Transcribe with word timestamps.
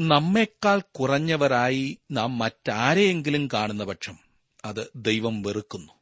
നമ്മെക്കാൾ 0.00 0.82
കുറഞ്ഞവരായി 0.92 1.98
നാം 2.10 2.38
മറ്റാരെയെങ്കിലും 2.38 3.48
കാണുന്ന 3.54 3.84
പക്ഷം 3.84 4.18
അത് 4.64 4.90
ദൈവം 4.96 5.42
വെറുക്കുന്നു. 5.42 5.92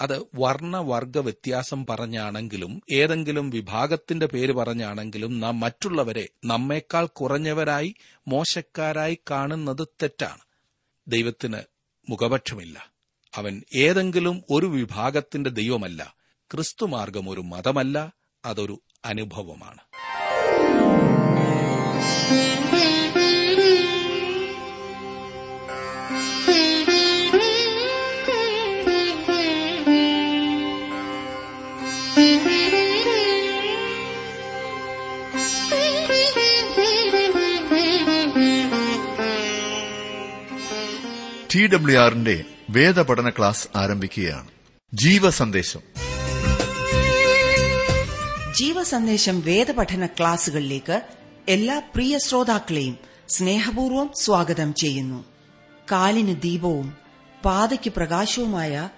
അത് 0.00 0.22
വർണവർഗ 0.34 1.18
വ്യത്യാസം 1.18 1.86
പറഞ്ഞാണെങ്കിലും 1.86 2.82
ഏതെങ്കിലും 2.92 3.50
വിഭാഗത്തിന്റെ 3.50 4.26
പേര് 4.26 4.52
പറഞ്ഞാണെങ്കിലും 4.52 5.40
നാം 5.40 5.60
മറ്റുള്ളവരെ 5.60 6.28
നമ്മേക്കാൾ 6.44 7.06
കുറഞ്ഞവരായി 7.06 7.94
മോശക്കാരായി 8.28 9.18
കാണുന്നത് 9.30 9.88
തെറ്റാണ്. 10.02 10.40
ദൈവത്തിന് 11.08 11.58
മുഖപക്ഷമില്ല. 12.08 12.92
അവൻ 13.34 13.62
ഏതെങ്കിലും 13.74 14.42
ഒരു 14.50 14.66
വിഭാഗത്തിന്റെ 14.66 15.50
ദൈവമല്ല. 15.50 16.14
ക്രിസ്തുമാർഗം 16.52 17.28
ഒരു 17.28 17.40
മതമല്ല. 17.40 18.12
അതൊരു 18.44 18.82
അനുഭവമാണ്. 19.04 19.78
ടി 41.58 41.66
ഡബ്ല്യു 41.66 41.98
ആറിന്റെ 41.98 42.44
വേദപഠന 42.70 43.30
ക്ലാസ് 43.30 43.68
ആരംഭിക്കുകയാണ്. 43.76 44.48
ജീവസന്ദേശം. 44.94 45.80
ജീവസന്ദേശം 48.58 49.40
വേദപഠന 49.40 50.06
ക്ലാസുകളിലേക്ക് 50.06 51.02
എല്ലാ 51.48 51.78
പ്രിയ 51.78 52.18
ശ്രോതാക്കളെയും 52.18 52.98
സ്നേഹപൂർവം 53.28 54.10
സ്വാഗതം 54.20 54.74
ചെയ്യുന്നു. 54.74 55.24
കാലിന് 55.92 56.42
ദീപവും 56.42 56.96
പാതയ്ക്ക് 57.44 57.92
പ്രകാശവുമായ 57.92 58.88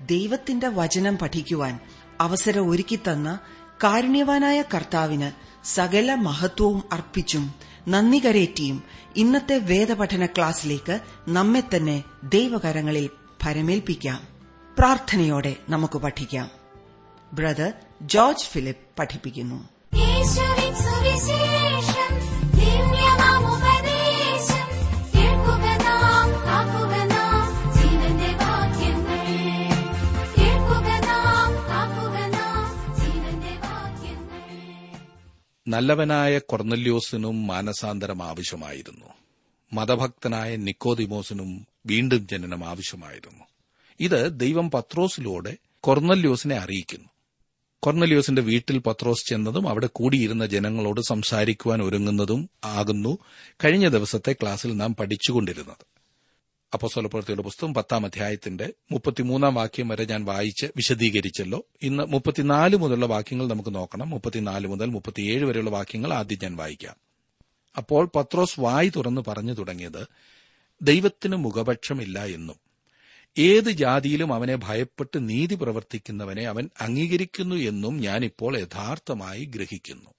ദൈവത്തിന്റെ 0.00 0.68
വചനം 0.68 1.18
പഠിക്കുവാൻ 1.18 1.78
അവസരം 2.20 2.70
ഒരുക്കിത്തന്ന 2.70 3.38
കാരുണ്യവാനായ 3.84 4.62
കർത്താവിന് 4.62 5.30
സകല 5.66 6.14
മഹത്വവും 6.14 6.82
അർപ്പിച്ചും 6.92 7.54
നന്ദി 7.88 8.18
കരേറ്റിയും 8.18 8.82
ഇന്നത്തെ 9.16 9.58
വേദപഠന 9.58 10.26
ക്ലാസ്സിലേക്ക് 10.26 11.00
നമ്മെ 11.28 11.60
തന്നെ 11.60 12.04
ദൈവകരങ്ങളിൽ 12.24 13.10
ഭരമേൽപ്പിക്കാം. 13.42 14.20
പ്രാർത്ഥനയോടെ 14.78 15.56
നമുക്ക് 15.68 15.98
പഠിക്കാം. 15.98 16.50
ബ്രദർ 17.32 17.72
ജോർജ് 18.02 18.44
ഫിലിപ്പ് 18.44 18.98
പഠിപ്പിക്കുന്നു. 18.98 19.68
നല്ലവനായ 35.68 36.38
കൊർന്നല്യോസിനും 36.38 37.46
മാനസാന്തരം 37.46 38.22
ആവശ്യമായിരുന്നു. 38.22 39.06
മതഭക്തനായ 39.72 40.56
നിക്കോദിമോസിനും 40.56 41.66
വീണ്ടും 41.86 42.28
ജനനം 42.28 42.64
ആവശ്യമായിരുന്നു. 42.64 43.44
ഇത് 44.00 44.40
ദൈവം 44.40 44.70
പത്രോസിലൂടെ 44.70 45.56
കൊർന്നല്യോസിനെ 45.80 46.56
അറിയിക്കുന്നു. 46.56 47.08
കൊർന്നല്യോസിന്റെ 47.82 48.42
വീട്ടിൽ 48.42 48.78
പത്രോസ് 48.78 49.30
ചെന്നതും 49.30 49.68
അവിടെ 49.68 49.86
കൂടിയിരുന്ന 49.86 50.46
ജനങ്ങളോട് 50.46 51.00
സംസാരിക്കുവാൻ 51.00 51.82
ഒരുങ്ങുന്നതും 51.82 52.50
ആകുന്നു 52.64 53.18
കഴിഞ്ഞ 53.64 53.88
ദിവസത്തെ 53.88 54.32
ക്ലാസ്സിൽ 54.32 54.76
നാം 54.76 54.94
പഠിച്ചുകൊണ്ടിരുന്നത്. 54.94 55.95
അപ്പോസ്വലപ്രവൃത്തിയുടെ 56.76 57.42
പുസ്തകം 57.42 57.74
പത്താം 57.74 58.04
അധ്യായത്തിന്റെ 58.04 58.72
മുപ്പത്തിമൂന്നാം 58.92 59.54
വാക്യം 59.54 59.88
വരെ 59.88 60.04
ഞാൻ 60.04 60.24
വായിച്ച് 60.24 60.66
വിശദീകരിച്ചല്ലോ. 60.76 61.66
ഇന്ന് 61.82 62.02
മുപ്പത്തിനാല് 62.02 62.76
മുതലുള്ള 62.76 63.06
വാക്യങ്ങൾ 63.06 63.48
നമുക്ക് 63.48 63.74
നോക്കണം. 63.74 64.10
മുപ്പത്തിനാല് 64.10 64.66
മുതൽ 64.66 64.84
മുപ്പത്തിയേഴ് 64.84 65.44
വരെയുള്ള 65.44 65.70
വാക്യങ്ങൾ 65.70 66.12
ആദ്യം 66.12 66.38
ഞാൻ 66.42 66.56
വായിക്കാം. 66.56 66.96
അപ്പോൾ 67.76 68.10
പത്രോസ് 68.16 68.60
വായി 68.60 68.88
തുറന്ന് 68.88 69.20
പറഞ്ഞു 69.28 69.52
തുടങ്ങിയത് 69.52 70.06
ദൈവത്തിന് 70.82 71.36
മുഖപക്ഷമില്ല 71.36 72.24
എന്നും 72.24 72.56
ഏത് 73.38 73.70
ജാതിയിലും 73.70 74.34
അവനെ 74.34 74.56
ഭയപ്പെട്ട് 74.56 75.28
നീതി 75.28 75.54
പ്രവർത്തിക്കുന്നവനെ 75.54 76.42
അവൻ 76.42 76.70
അംഗീകരിക്കുന്നു 76.80 77.56
എന്നും 77.56 78.00
ഞാനിപ്പോൾ 78.00 78.58
യഥാർത്ഥമായി 78.58 79.44
ഗ്രഹിക്കുന്നു. 79.44 80.10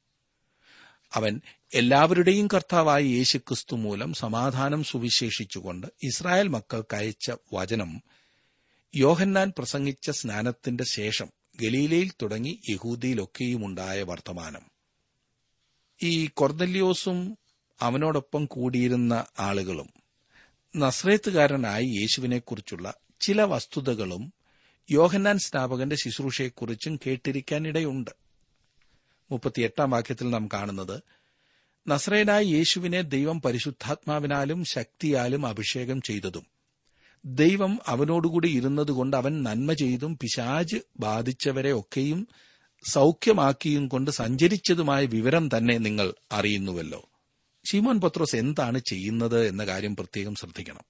അവൻ 1.13 1.41
എല്ലാവരുടെയും 1.71 2.47
കർത്താവായ 2.47 3.03
യേശുക്രിസ്തു 3.03 3.75
മൂലം 3.75 4.13
സമാധാനം 4.13 4.83
സുവിശേഷിച്ചുകൊണ്ട് 4.83 5.87
ഇസ്രായേൽ 6.03 6.47
മക്കൾക്ക് 6.47 6.95
അയച്ച 6.95 7.31
വചനം 7.53 8.01
യോഹന്നാൻ 8.95 9.53
പ്രസംഗിച്ച 9.57 10.09
സ്നാനത്തിന്റെ 10.11 10.83
ശേഷം 10.83 11.29
ഗലീലയിൽ 11.61 12.11
തുടങ്ങി 12.21 12.59
യഹൂദിയിലൊക്കെയുമുണ്ടായ 12.69 14.03
വർത്തമാനം. 14.03 14.61
ഈ 16.01 16.27
കൊർദല്യോസും 16.27 17.37
അവനോടൊപ്പം 17.81 18.45
കൂടിയിരുന്ന 18.45 19.25
ആളുകളും 19.39 19.89
നസ്രേത്തുകാരനായ 20.75 21.81
യേശുവിനെക്കുറിച്ചുള്ള 21.81 22.93
ചില 23.21 23.43
വസ്തുതകളും 23.43 24.33
യോഹന്നാൻ 24.89 25.39
സ്നാപകന്റെ 25.39 25.95
ശുശ്രൂഷയെക്കുറിച്ചും 25.95 26.99
കേട്ടിരിക്കാനിടയുണ്ട് 27.07 28.11
മുപ്പത്തിയെട്ടാം 29.31 29.89
വാക്യത്തിൽ 29.89 30.29
നാം 30.29 30.49
കാണുന്നത് 30.53 31.03
നസ്രേനായ 31.87 32.43
യേശുവിനെ 32.43 33.01
ദൈവം 33.01 33.41
പരിശുദ്ധാത്മാവിനാലും 33.41 34.65
ശക്തിയാലും 34.65 35.47
അഭിഷേകം 35.47 36.01
ചെയ്തതും 36.01 36.45
ദൈവം 37.25 37.79
അവനോടുകൂടി 37.87 38.49
ഇരുന്നതുകൊണ്ട് 38.49 39.17
അവൻ 39.17 39.43
നന്മ 39.43 39.73
ചെയ്തും 39.73 40.17
പിശാജ് 40.17 40.75
ബാധിച്ചവരെ 40.99 41.79
ഒക്കെയും 41.79 42.27
സൗഖ്യമാക്കിയും 42.91 43.87
കൊണ്ട് 43.87 44.11
സഞ്ചരിച്ചതുമായ 44.11 45.05
വിവരം 45.05 45.49
തന്നെ 45.57 45.77
നിങ്ങൾ 45.77 46.13
അറിയുന്നുവല്ലോ. 46.31 47.09
ശീമോൻ 47.71 48.01
പത്രോസ് 48.01 48.35
എന്താണ് 48.35 48.79
ചെയ്യുന്നത് 48.79 49.47
എന്ന 49.47 49.65
കാര്യം 49.65 49.95
പ്രത്യേകം 49.95 50.35
ശ്രദ്ധിക്കണം. 50.35 50.81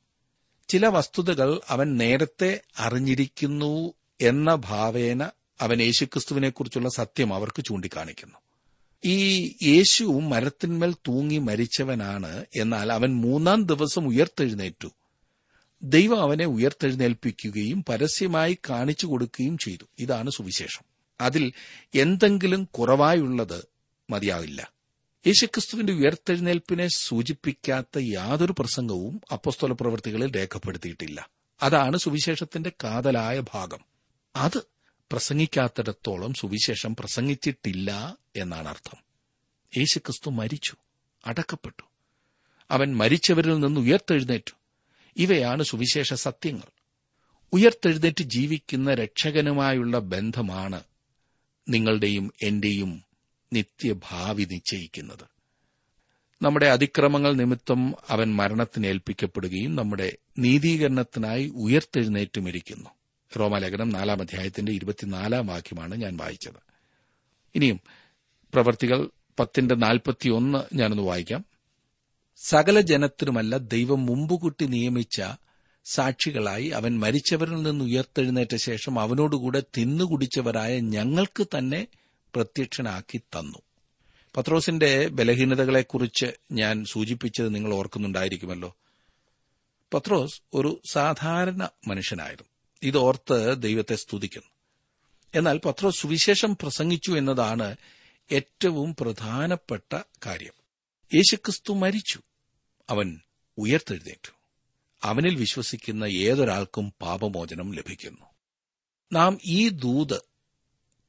ചില 0.69 0.87
വസ്തുതകൾ 0.87 1.61
അവൻ 1.69 1.97
നേരത്തെ 1.97 2.61
അറിഞ്ഞിരിക്കുന്നു 2.79 3.93
എന്ന 4.21 4.55
ഭാവേന 4.55 5.29
അവൻ 5.61 5.81
യേശുക്രിസ്തുവിനെക്കുറിച്ചുള്ള 5.81 6.89
സത്യം 6.95 7.33
അവർക്ക് 7.33 7.63
ചൂണ്ടിക്കാണിക്കുന്നു. 7.65 8.46
ഈ 9.05 9.55
യേശു 9.63 10.03
മരത്തിന്മേൽ 10.03 10.93
തൂങ്ങി 10.93 11.37
മരിച്ചവനാണ് 11.37 12.45
എന്നാൽ 12.55 12.93
അവൻ 12.93 13.15
മൂന്നാം 13.15 13.63
ദിവസം 13.63 14.07
ഉയർത്തെഴുന്നേറ്റു. 14.07 14.87
ദൈവം 15.83 16.21
അവനെ 16.21 16.45
ഉയർത്തെഴുന്നേൽപ്പിക്കുകയും 16.45 17.83
പരസ്യമായി 17.83 18.57
കാണിച്ചു 18.69 19.05
കൊടുക്കുകയും 19.05 19.57
ചെയ്തു. 19.57 19.83
ഇതാണ് 19.99 20.29
സുവിശേഷം. 20.29 20.85
അതിൽ 21.21 21.53
എന്തെങ്കിലും 21.95 22.63
കുറവായുള്ളത് 22.63 23.63
മതിയാവില്ല. 24.09 24.71
യേശുക്രിസ്തുവിന്റെ 25.27 25.93
ഉയർത്തെഴുന്നേൽപ്പിനെ 25.93 26.87
സൂചിപ്പിക്കാത്ത 26.87 27.99
യാതൊരു 27.99 28.55
പ്രസംഗവും 28.59 29.21
അപ്പസ്തോല 29.31 29.71
പ്രവൃത്തികളിൽ 29.71 30.35
രേഖപ്പെടുത്തിയിട്ടില്ല. 30.35 31.29
അതാണ് 31.61 31.97
സുവിശേഷത്തിന്റെ 31.97 32.71
കാതലായ 32.83 33.39
ഭാഗം. 33.53 33.79
അത് 34.35 34.76
പ്രസംഗിക്കാത്തിടത്തോളം 35.11 36.33
സുവിശേഷം 36.33 36.95
പ്രസംഗിച്ചിട്ടില്ല 36.95 38.17
എന്നാണ് 38.35 38.67
അർത്ഥം. 38.67 38.97
യേശുക്രിസ്തു 39.77 40.29
മരിച്ചു 40.29 40.75
അടക്കപ്പെട്ടു. 41.25 41.83
അവൻ 42.71 42.95
മരിച്ചവരിൽ 42.95 43.59
നിന്ന് 43.59 43.81
ഉയർത്തെഴുന്നേറ്റു. 43.81 44.51
ഇവയാണ് 45.17 45.63
സുവിശേഷ 45.63 46.13
സത്യങ്ങൾ. 46.13 46.69
ഉയർത്തെഴുന്നേറ്റ് 47.53 48.23
ജീവിക്കുന്ന 48.23 48.93
രക്ഷകനുമായുള്ള 48.93 49.99
ബന്ധമാണ് 49.99 50.83
നിങ്ങളുടെയും 51.69 52.33
എന്റെയും 52.43 53.03
നിത്യഭാവി 53.53 54.43
നിശ്ചയിക്കുന്നത്. 54.43 55.37
നമ്മുടെ 56.41 56.65
അതിക്രമങ്ങൾ 56.65 57.33
നിമിത്തം 57.33 57.95
അവൻ 58.09 58.35
മരണത്തിന് 58.35 58.87
ഏൽപ്പിക്കപ്പെടുകയും 58.87 59.75
നമ്മുടെ 59.75 60.17
നീതീകരണത്തിനായി 60.39 61.47
ഉയർത്തെഴുന്നേറ്റുമിരിക്കുന്നു. 61.55 62.89
റോമാലേഖനം 63.37 63.89
നാലാം 63.89 64.21
അധ്യായത്തിന്റെ 64.21 64.71
ഇരുപത്തിനാലാം 64.71 65.47
വാക്യമാണ് 65.47 65.95
ഞാൻ 65.95 66.17
വായിച്ചത്. 66.17 66.59
ഇനിയും 67.55 67.79
പ്രവർത്തികൾ 68.53 69.09
പത്തിന്റെ 69.39 69.75
നാൽപ്പത്തിയൊന്ന് 69.75 70.75
ഞാനൊന്ന് 70.75 71.03
വായിക്കാം. 71.03 71.45
സകല 72.35 72.81
ജനത്തിനുമല്ല 72.81 73.57
ദൈവം 73.57 74.05
മുമ്പുകൂട്ടി 74.05 74.65
നിയമിച്ച 74.65 75.21
സാക്ഷികളായി 75.85 76.67
അവൻ 76.67 76.99
മരിച്ചവരിൽ 76.99 77.63
നിന്ന് 77.63 77.85
ഉയർത്തെഴുന്നേറ്റ 77.85 78.55
ശേഷം 78.55 78.99
അവനോടുകൂടെ 78.99 79.63
തിന്നുകുടിച്ചവരായ 79.77 80.79
ഞങ്ങൾക്ക് 80.79 81.47
തന്നെ 81.57 81.87
പ്രത്യക്ഷനാക്കി 82.35 83.17
തന്നു. 83.17 83.57
പത്രോസിന്റെ 84.37 85.07
ബലഹീനതകളെക്കുറിച്ച് 85.07 86.25
ഞാൻ 86.51 86.85
സൂചിപ്പിച്ചത് 86.91 87.55
നിങ്ങൾ 87.55 87.73
ഓർക്കുന്നുണ്ടായിരിക്കുമല്ലോ. 87.73 88.75
പത്രോസ് 89.93 90.41
ഒരു 90.53 90.81
സാധാരണ 90.91 91.69
മനുഷ്യനായിരുന്നു. 91.87 92.56
ഇതോർത്ത് 92.83 93.61
ദൈവത്തെ 93.61 93.95
സ്തുതിക്കുന്നു. 93.95 94.49
എന്നാൽ 95.35 95.57
പത്രോ 95.57 95.91
സുവിശേഷം 95.91 96.55
പ്രസംഗിച്ചു 96.55 97.11
എന്നതാണ് 97.11 97.75
ഏറ്റവും 98.31 98.95
പ്രധാനപ്പെട്ട 98.99 100.01
കാര്യം. 100.25 100.53
യേശുക്രിസ്തു 101.13 101.73
മരിച്ചു. 101.73 102.21
അവൻ 102.89 103.19
ഉയർത്തെഴുന്നേറ്റു. 103.57 104.31
അവനിൽ 105.03 105.35
വിശ്വസിക്കുന്ന 105.35 106.05
ഏതൊരാൾക്കും 106.05 106.93
പാപമോചനം 107.01 107.73
ലഭിക്കുന്നു. 107.73 108.25
നാം 109.13 109.39
ഈ 109.45 109.69
ദൂത് 109.69 110.21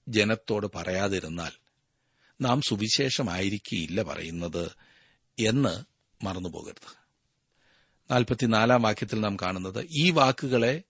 ജനത്തോട് 0.08 0.66
പറയാതിരുന്നാൽ 0.74 1.50
നാം 2.40 2.60
സുവിശേഷമായിരിക്കില്ല 2.60 4.02
പറയുന്നത് 4.02 4.70
എന്ന് 5.38 5.84
മറന്നുപോകരുത്. 6.24 6.98
നാൽപ്പത്തിനാലാം 8.10 8.82
വാക്യത്തിൽ 8.82 9.20
നാം 9.20 9.36
കാണുന്നത് 9.36 9.86
ഈ 9.90 10.10
വാക്കുകളെ 10.10 10.82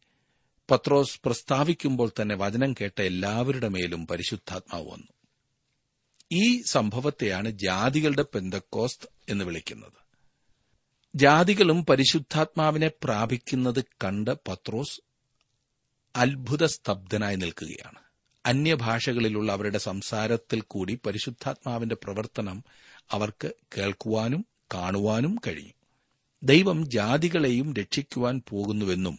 പത്രോസ് 0.71 1.21
പ്രസ്താവിക്കുമ്പോൾ 1.25 2.11
തന്നെ 2.23 2.35
വചനം 2.35 2.73
കേട്ട 2.73 3.03
എല്ലാവരുടെ 3.03 3.69
മേലും 3.69 4.07
പരിശുദ്ധാത്മാവ് 4.07 4.87
വന്നു. 4.87 5.07
ഈ 6.33 6.63
സംഭവത്തെയാണ് 6.63 7.51
ജാതികളുടെ 7.51 8.23
പെന്തക്കോസ്ത് 8.23 9.09
എന്ന് 9.29 9.45
വിളിക്കുന്നത്. 9.45 9.93
ജാതികളും 11.15 11.87
പരിശുദ്ധാത്മാവിനെ 11.87 12.91
പ്രാപിക്കുന്നത് 13.05 13.85
കണ്ട് 13.85 14.31
പത്രോസ് 14.49 15.01
അത്ഭുത 16.17 16.65
സ്തബ്ധനായി 16.65 17.37
നിൽക്കുകയാണ്. 17.37 17.99
അന്യഭാഷകളിലുള്ള 18.47 19.53
അവരുടെ 19.53 19.79
സംസാരത്തിൽ 19.79 20.61
കൂടി 20.61 21.01
പരിശുദ്ധാത്മാവിന്റെ 21.07 21.95
പ്രവർത്തനം 21.95 22.65
അവർക്ക് 23.11 23.51
കേൾക്കുവാനും 23.77 24.47
കാണുവാനും 24.75 25.37
കഴിഞ്ഞു. 25.47 25.73
ദൈവം 26.43 26.91
ജാതികളെയും 26.91 27.75
രക്ഷിക്കുവാൻ 27.75 28.43
പോകുന്നുവെന്നും 28.49 29.19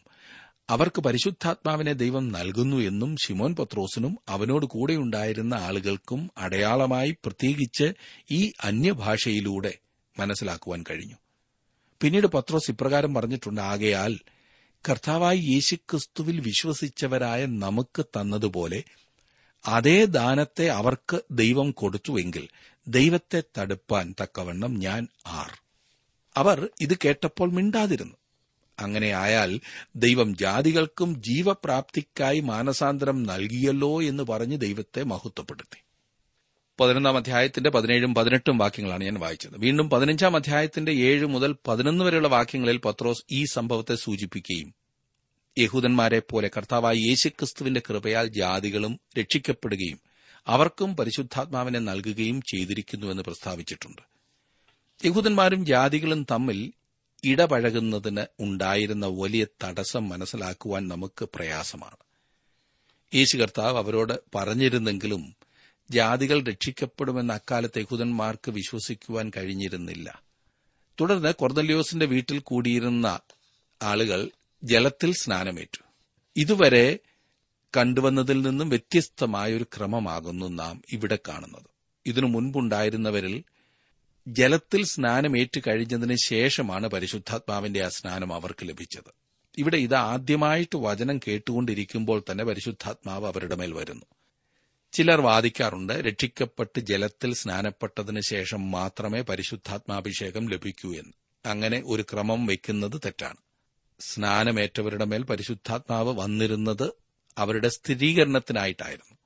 അവർക്ക് 0.69 1.01
പരിശുദ്ധാത്മാവിനെ 1.01 1.93
ദൈവം 1.93 2.29
നൽകുന്നു 2.29 2.77
എന്നും 2.77 3.17
ഷിമോൻ 3.17 3.55
പത്രോസിനും 3.55 4.17
അവനോട് 4.29 4.65
കൂടെയുണ്ടായിരുന്ന 4.65 5.53
ആളുകൾക്കും 5.53 6.31
അടയാളമായി 6.37 7.11
പ്രത്യേകിച്ച് 7.11 7.93
ഈ 8.31 8.51
അന്യഭാഷയിലൂടെ 8.63 9.73
മനസ്സിലാക്കുവാൻ 10.19 10.83
കഴിഞ്ഞു. 10.89 11.15
പിന്നീട് 12.01 12.27
പത്രോസ് 12.27 12.71
ഇപ്രകാരം 12.71 13.13
പറഞ്ഞിട്ടുണ്ട് 13.13 13.61
ആകയാൽ 13.61 14.19
കർത്താവായി 14.89 15.37
യേശുക്രിസ്തുവിൽ 15.37 16.39
വിശ്വസിച്ചവരായ 16.39 17.45
നമുക്ക് 17.45 18.05
തന്നതുപോലെ 18.05 18.83
അതേ 19.65 20.05
ദാനത്തെ 20.05 20.67
അവർക്ക് 20.67 21.21
ദൈവം 21.31 21.71
കൊടുത്തുവെങ്കിൽ 21.71 22.47
ദൈവത്തെ 22.87 23.43
തടുപ്പാൻ 23.57 24.15
തക്കവണ്ണം 24.21 24.79
ഞാൻ 24.79 25.07
ആർ. 25.27 25.59
അവർ 26.37 26.69
ഇത് 26.81 26.97
കേട്ടപ്പോൾ 27.05 27.51
മിണ്ടാതിരുന്നു. 27.51 28.18
അങ്ങനെ 28.79 29.07
ആയാൽ 29.07 29.59
ദൈവം 29.95 30.37
ജാതികൾക്കും 30.37 31.23
ജീവപ്രാപ്തിക്കായി 31.23 32.39
മാനസാന്തരം 32.39 33.23
നൽകിയല്ലോ 33.23 34.03
എന്ന് 34.03 34.23
പറഞ്ഞ് 34.23 34.57
ദൈവത്തെ 34.61 35.03
മഹത്വപ്പെടുത്തി. 35.03 35.83
പതിനൊന്നാം 36.79 37.17
അധ്യായത്തിന്റെ 37.17 37.69
പതിനേഴും 37.69 38.15
പതിനെട്ടും 38.15 38.57
വാക്യങ്ങളാണ് 38.57 39.03
ഞാൻ 39.03 39.19
വായിച്ചത്. 39.19 39.51
വീണ്ടും 39.57 39.89
പതിനഞ്ചാം 39.89 40.35
അധ്യായത്തിന്റെ 40.35 40.91
ഏഴ് 40.91 41.25
മുതൽ 41.25 41.55
പതിനൊന്ന് 41.67 42.05
വരെയുള്ള 42.05 42.27
വാക്യങ്ങളിൽ 42.27 42.77
പത്രോസ് 42.77 43.23
ഈ 43.31 43.45
സംഭവത്തെ 43.45 43.95
സൂചിപ്പിക്കുകയും 43.95 44.73
യഹൂദന്മാരെ 45.57 46.19
പോലെ 46.19 46.51
കർത്താവായ 46.57 46.95
യേശുക്രിസ്തുവിന്റെ 46.95 47.81
കൃപയാൽ 47.89 48.27
ജാതികളും 48.27 48.99
രക്ഷിക്കപ്പെടുകയും 49.19 49.99
അവർക്കും 50.47 50.95
പരിശുദ്ധാത്മാവിനെ 50.95 51.79
നൽകുകയും 51.79 52.41
ചെയ്തിരിക്കുന്നുവെന്ന് 52.41 53.23
പ്രസ്താവിച്ചിട്ടുണ്ട്. 53.23 54.01
യഹൂദന്മാരും 55.05 55.65
ജാതികളും 55.65 56.25
തമ്മിൽ 56.31 56.73
ഇടപഴകുന്നതിന് 57.23 58.25
ഉണ്ടായിരുന്ന 58.39 59.07
വലിയ 59.07 59.45
തടസ്സം 59.63 60.09
മനസ്സിലാക്കുവാൻ 60.09 60.87
നമുക്ക് 60.87 61.29
പ്രയാസമാണ്. 61.35 61.95
യേശു 63.15 63.37
കർത്താവ് 63.37 63.77
അവരോട് 63.77 64.21
പറഞ്ഞിരുന്നെങ്കിലും 64.35 65.35
ജാതികൾ 65.91 66.43
രക്ഷിക്കപ്പെടുമെന്ന് 66.43 67.33
അക്കാലത്ത് 67.33 67.79
യഹൂദന്മാർക്ക് 67.79 68.51
വിശ്വസിക്കുവാൻ 68.51 69.31
കഴിഞ്ഞിരുന്നില്ല. 69.37 70.21
തുടർന്ന് 71.01 71.33
കൊർദല്യോസിന്റെ 71.33 72.05
വീട്ടിൽ 72.05 72.39
കൂടിയിരുന്ന 72.39 73.19
ആളുകൾ 73.81 74.29
ജലത്തിൽ 74.63 75.13
സ്നാനമേറ്റു. 75.13 75.83
ഇതുവരെ 76.37 76.99
കണ്ടുവന്നതിൽ 77.77 78.41
നിന്നും 78.41 78.69
വ്യത്യസ്തമായ 78.69 79.53
ഒരു 79.53 79.63
ക്രമമാകുന്നു 79.63 80.45
നാം 80.45 80.81
ഇവിടെ 80.91 81.19
കാണുന്നത്. 81.27 81.69
ഇതിനു 82.05 82.25
മുൻപുണ്ടായിരുന്നവരിൽ 82.25 83.43
ജലത്തിൽ 84.27 84.85
സ്നാനമേറ്റ് 84.85 85.61
കഴിഞ്ഞതിന് 85.67 86.15
ശേഷമാണ് 86.15 86.87
പരിശുദ്ധാത്മാവിന്റെ 86.87 87.85
ആ 87.85 87.89
സ്നാനം 87.89 88.33
അവർക്ക് 88.33 88.69
ലഭിച്ചത്. 88.69 89.13
ഇവിടെ 89.57 89.77
ഇത് 89.77 89.95
ആദ്യമായിട്ട് 89.95 90.77
വചനം 90.77 91.19
കേട്ടുകൊണ്ടിരിക്കുമ്പോൾ 91.27 92.23
തന്നെ 92.31 92.43
പരിശുദ്ധാത്മാവ് 92.43 93.25
അവരുടെ 93.25 93.55
മേൽ 93.55 93.73
വരുന്നു. 93.73 94.05
ചിലർ 94.91 95.21
വാദിക്കാറുണ്ട് 95.21 95.93
രക്ഷിക്കപ്പെട്ട് 95.93 96.79
ജലത്തിൽ 96.79 97.33
സ്നാനപ്പെട്ടതിന് 97.33 98.21
ശേഷം 98.21 98.71
മാത്രമേ 98.71 99.21
പരിശുദ്ധാത്മാഭിഷേകം 99.21 100.49
ലഭിക്കൂ 100.49 100.93
എന്ന്. 100.93 101.13
അങ്ങനെ 101.45 101.83
ഒരു 101.85 102.01
ക്രമം 102.01 102.45
വയ്ക്കുന്നത് 102.45 103.01
തെറ്റാണ്. 103.05 103.37
സ്നാനമേറ്റവരുടെ 103.99 105.05
മേൽ 105.05 105.23
പരിശുദ്ധാത്മാവ് 105.23 106.19
വന്നിരുന്നത് 106.19 106.91
അവരുടെ 107.37 107.69
സ്ഥിരീകരണത്തിനായിട്ടായിരുന്നു. 107.69 109.17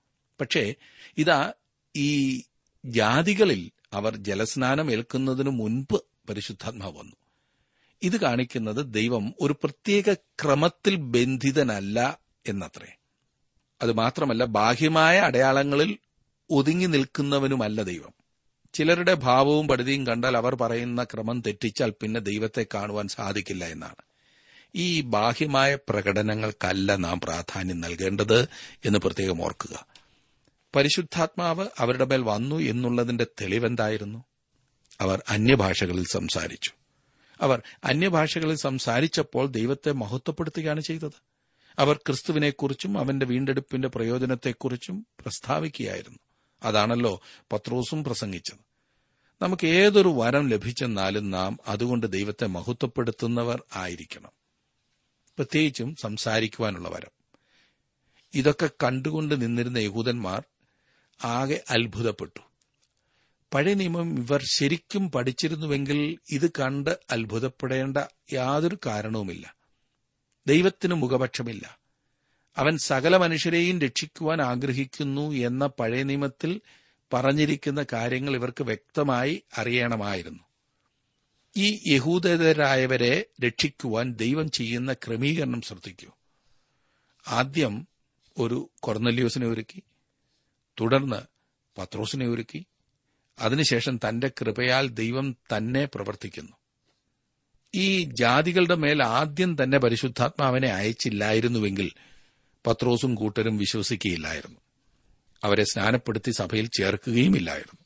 പക്ഷേ 0.41 0.73
ഇതാ 1.17 1.53
ഈ 1.95 2.41
ജാതികളിൽ 2.85 3.71
അവർ 3.93 4.15
ജലസ്നാനം 4.15 4.91
ഏൽക്കുന്നതിനു 4.91 5.49
മുൻപ് 5.49 6.01
പരിശുദ്ധാത്മാവ് 6.29 6.97
വന്നു. 6.97 7.15
ഇത് 8.01 8.19
കാണിക്കുന്നത് 8.19 8.93
ദൈവം 8.93 9.33
ഒരു 9.41 9.53
പ്രത്യേക 9.53 10.13
ക്രമത്തിൽ 10.13 10.95
ബന്ധിതനല്ല 10.95 12.19
എന്നത്രേ. 12.47 12.95
അത് 13.81 13.93
മാത്രമല്ല 13.93 14.45
ബാഹ്യമായ 14.45 15.19
അടയാളങ്ങളിൽ 15.19 15.97
ഒതുങ്ങി 16.49 16.85
നിൽക്കുന്നവനുമല്ല 16.85 17.83
ദൈവം. 17.83 18.13
ചിലരുടെ 18.73 19.13
ഭാവവും 19.13 19.67
പടുതിയും 19.67 20.07
കണ്ടാൽ 20.07 20.37
അവർ 20.37 20.55
പറയുന്ന 20.55 21.03
ക്രമം 21.03 21.41
തെറ്റിച്ചാൽ 21.41 21.93
പിന്നെ 22.01 22.19
ദൈവത്തെ 22.19 22.65
കാണുവാൻ 22.73 23.07
സാധിക്കില്ല 23.07 23.65
എന്നാണ്. 23.65 23.95
ഈ 24.75 25.01
ബാഹ്യമായ 25.01 25.75
പ്രകടനങ്ങൾക്കല്ല 25.75 26.95
നാം 26.95 27.19
പ്രാധാന്യം 27.19 27.81
നൽകേണ്ടത് 27.81 28.47
എന്ന് 28.85 28.99
പ്രത്യേകം 28.99 29.41
ഓർക്കുക. 29.41 29.92
പരിശുദ്ധാത്മാവ് 30.75 31.67
അവരുടെ 31.77 32.05
മേൽ 32.05 32.21
വന്നു 32.21 32.55
എന്നുള്ളതിന്റെ 32.55 33.23
തെളിവെന്തായിരുന്നു? 33.41 34.23
അവർ 35.01 35.23
അന്യഭാഷകളിൽ 35.29 36.05
സംസാരിച്ചു. 36.05 36.71
അവർ 37.41 37.61
അന്യഭാഷകളിൽ 37.83 38.55
സംസാരിച്ചപ്പോൾ 38.55 39.47
ദൈവത്തെ 39.47 39.91
മഹത്വപ്പെടുത്തുകയാണ് 39.91 40.81
ചെയ്തത്. 40.81 41.11
അവർ 41.79 41.95
ക്രിസ്തുവിനെക്കുറിച്ചും 41.95 42.97
അവന്റെ 42.97 43.25
വീണ്ടെടുപ്പിന്റെ 43.25 43.87
പ്രയോജനത്തെക്കുറിച്ചും 43.87 45.07
പ്രസ്താവിക്കുകയായിരുന്നു. 45.19 46.19
അതാണല്ലോ 46.63 47.21
പത്രോസും 47.53 48.03
പ്രസംഗിച്ചത്. 48.03 48.57
നമുക്ക് 49.41 49.67
ഏതൊരു 49.67 50.07
വരം 50.07 50.47
ലഭിച്ചെന്നാലും 50.47 51.31
നാം 51.31 51.59
അതുകൊണ്ട് 51.67 52.11
ദൈവത്തെ 52.11 52.45
മഹത്വപ്പെടുത്തുന്നവർ 52.45 53.63
ആയിരിക്കണം. 53.75 54.31
പ്രത്യേകിച്ചും 55.37 55.95
സംസാരിക്കുവാനുള്ള 55.95 56.89
വരം. 56.89 57.23
ഇതൊക്കെ 58.33 58.69
കണ്ടുകൊണ്ട് 58.83 59.41
നിന്നിരുന്ന 59.41 59.77
യഹൂദന്മാർ 59.77 60.43
ആകെ 61.23 61.63
അത്ഭുതപ്പെട്ടു. 61.69 62.39
പഴയ 63.53 63.73
നിയമം 63.73 64.17
ഇവർ 64.17 64.43
ശരിക്കും 64.43 65.11
പഠിച്ചിരുന്നുവെങ്കിൽ 65.11 66.17
ഇത് 66.29 66.51
കണ്ട് 66.51 66.99
അത്ഭുതപ്പെടേണ്ട 67.09 67.97
യാതൊരു 68.33 68.77
കാരണവുമില്ല. 68.85 69.55
ദൈവത്തിന് 70.47 70.93
മുഖപക്ഷമില്ല. 70.93 71.79
അവൻ 72.57 72.77
സകല 72.77 73.17
മനുഷ്യരെയും 73.17 73.81
രക്ഷിക്കുവാൻ 73.81 74.41
ആഗ്രഹിക്കുന്നു 74.41 75.31
എന്ന 75.31 75.65
പഴയ 75.65 76.03
നിയമത്തിൽ 76.03 76.61
പറഞ്ഞിരിക്കുന്ന 77.13 77.85
കാര്യങ്ങൾ 77.93 78.35
ഇവർക്ക് 78.35 78.63
വ്യക്തമായി 78.63 79.43
അറിയണമായിരുന്നു. 79.57 80.43
ഈ 81.57 81.93
യഹൂദരായവരെ 81.93 83.25
രക്ഷിക്കുവാൻ 83.45 84.13
ദൈവം 84.13 84.51
ചെയ്യുന്ന 84.51 84.93
ക്രമീകരണം 84.93 85.61
ശ്രദ്ധിക്കൂ. 85.61 86.11
ആദ്യം 87.27 87.87
ഒരു 88.37 88.69
കൊർന്നല്യോസിനെ 88.79 89.47
ഒരുക്കി 89.47 89.83
തുടർന്ന് 90.81 91.21
പത്രോസിനെ 91.77 92.27
ഒരുക്കി. 92.27 92.65
അതിനുശേഷം 93.39 93.97
തന്റെ 93.97 94.27
കൃപയാൽ 94.27 94.87
ദൈവം 94.87 95.31
തന്നെ 95.31 95.85
പ്രവർത്തിക്കുന്നു. 95.85 96.51
ഈ 97.75 98.03
ജാതികളുടെ 98.03 98.75
മേൽ 98.75 99.03
ആദ്യം 99.03 99.63
തന്നെ 99.63 99.77
പരിശുദ്ധാത്മാവിനെ 99.77 100.67
അയച്ചില്ലായിരുന്നുവെങ്കിൽ 100.67 101.91
പത്രോസും 102.67 103.15
കൂട്ടരും 103.15 103.57
വിശ്വസിക്കുകയില്ലായിരുന്നു. 103.57 104.59
അവരെ 105.43 105.63
സ്നാനപ്പെടുത്തി 105.63 106.31
സഭയിൽ 106.31 106.69
ചേർക്കുകയുമില്ലായിരുന്നു. 106.77 107.85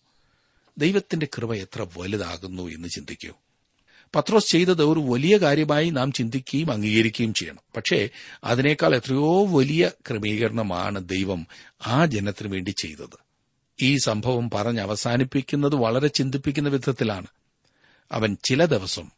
ദൈവത്തിന്റെ 0.78 1.28
കൃപ 1.38 1.54
എത്ര 1.54 1.88
വലുതാകുന്നു 1.98 2.64
എന്ന് 2.64 2.88
ചിന്തിക്കൂ. 2.88 3.34
പത്രോസ് 4.16 4.52
ചെയ്തത് 4.52 4.84
ഒരു 4.84 5.00
വലിയ 5.00 5.38
കാര്യമായി 5.38 5.90
നാം 5.90 6.12
ചിന്തിക്കുകയും 6.12 6.72
അംഗീകരിക്കുകയും 6.72 7.34
ചെയ്യണം. 7.34 7.60
പക്ഷേ 7.76 8.10
അതിനേക്കാൾ 8.44 8.96
എത്രയോ 8.96 9.46
വലിയ 9.46 9.92
ക്രമീകരണമാണ് 10.10 11.10
ദൈവം 11.10 11.48
ആ 11.88 12.06
ജനത്തിനു 12.06 12.50
വേണ്ടി 12.50 12.70
ചെയ്തത്. 12.70 13.28
ഈ 13.82 13.98
സംഭവം 13.98 14.50
പറഞ്ഞ് 14.50 14.80
അവസാനിപ്പിക്കുന്നത് 14.80 15.76
വളരെ 15.76 16.08
ചിന്തിപ്പിക്കുന്ന 16.08 16.70
വിധത്തിലാണ്. 16.70 17.28
അവൻ 18.12 18.38
ചില 18.50 18.66
ദിവസം 18.66 19.12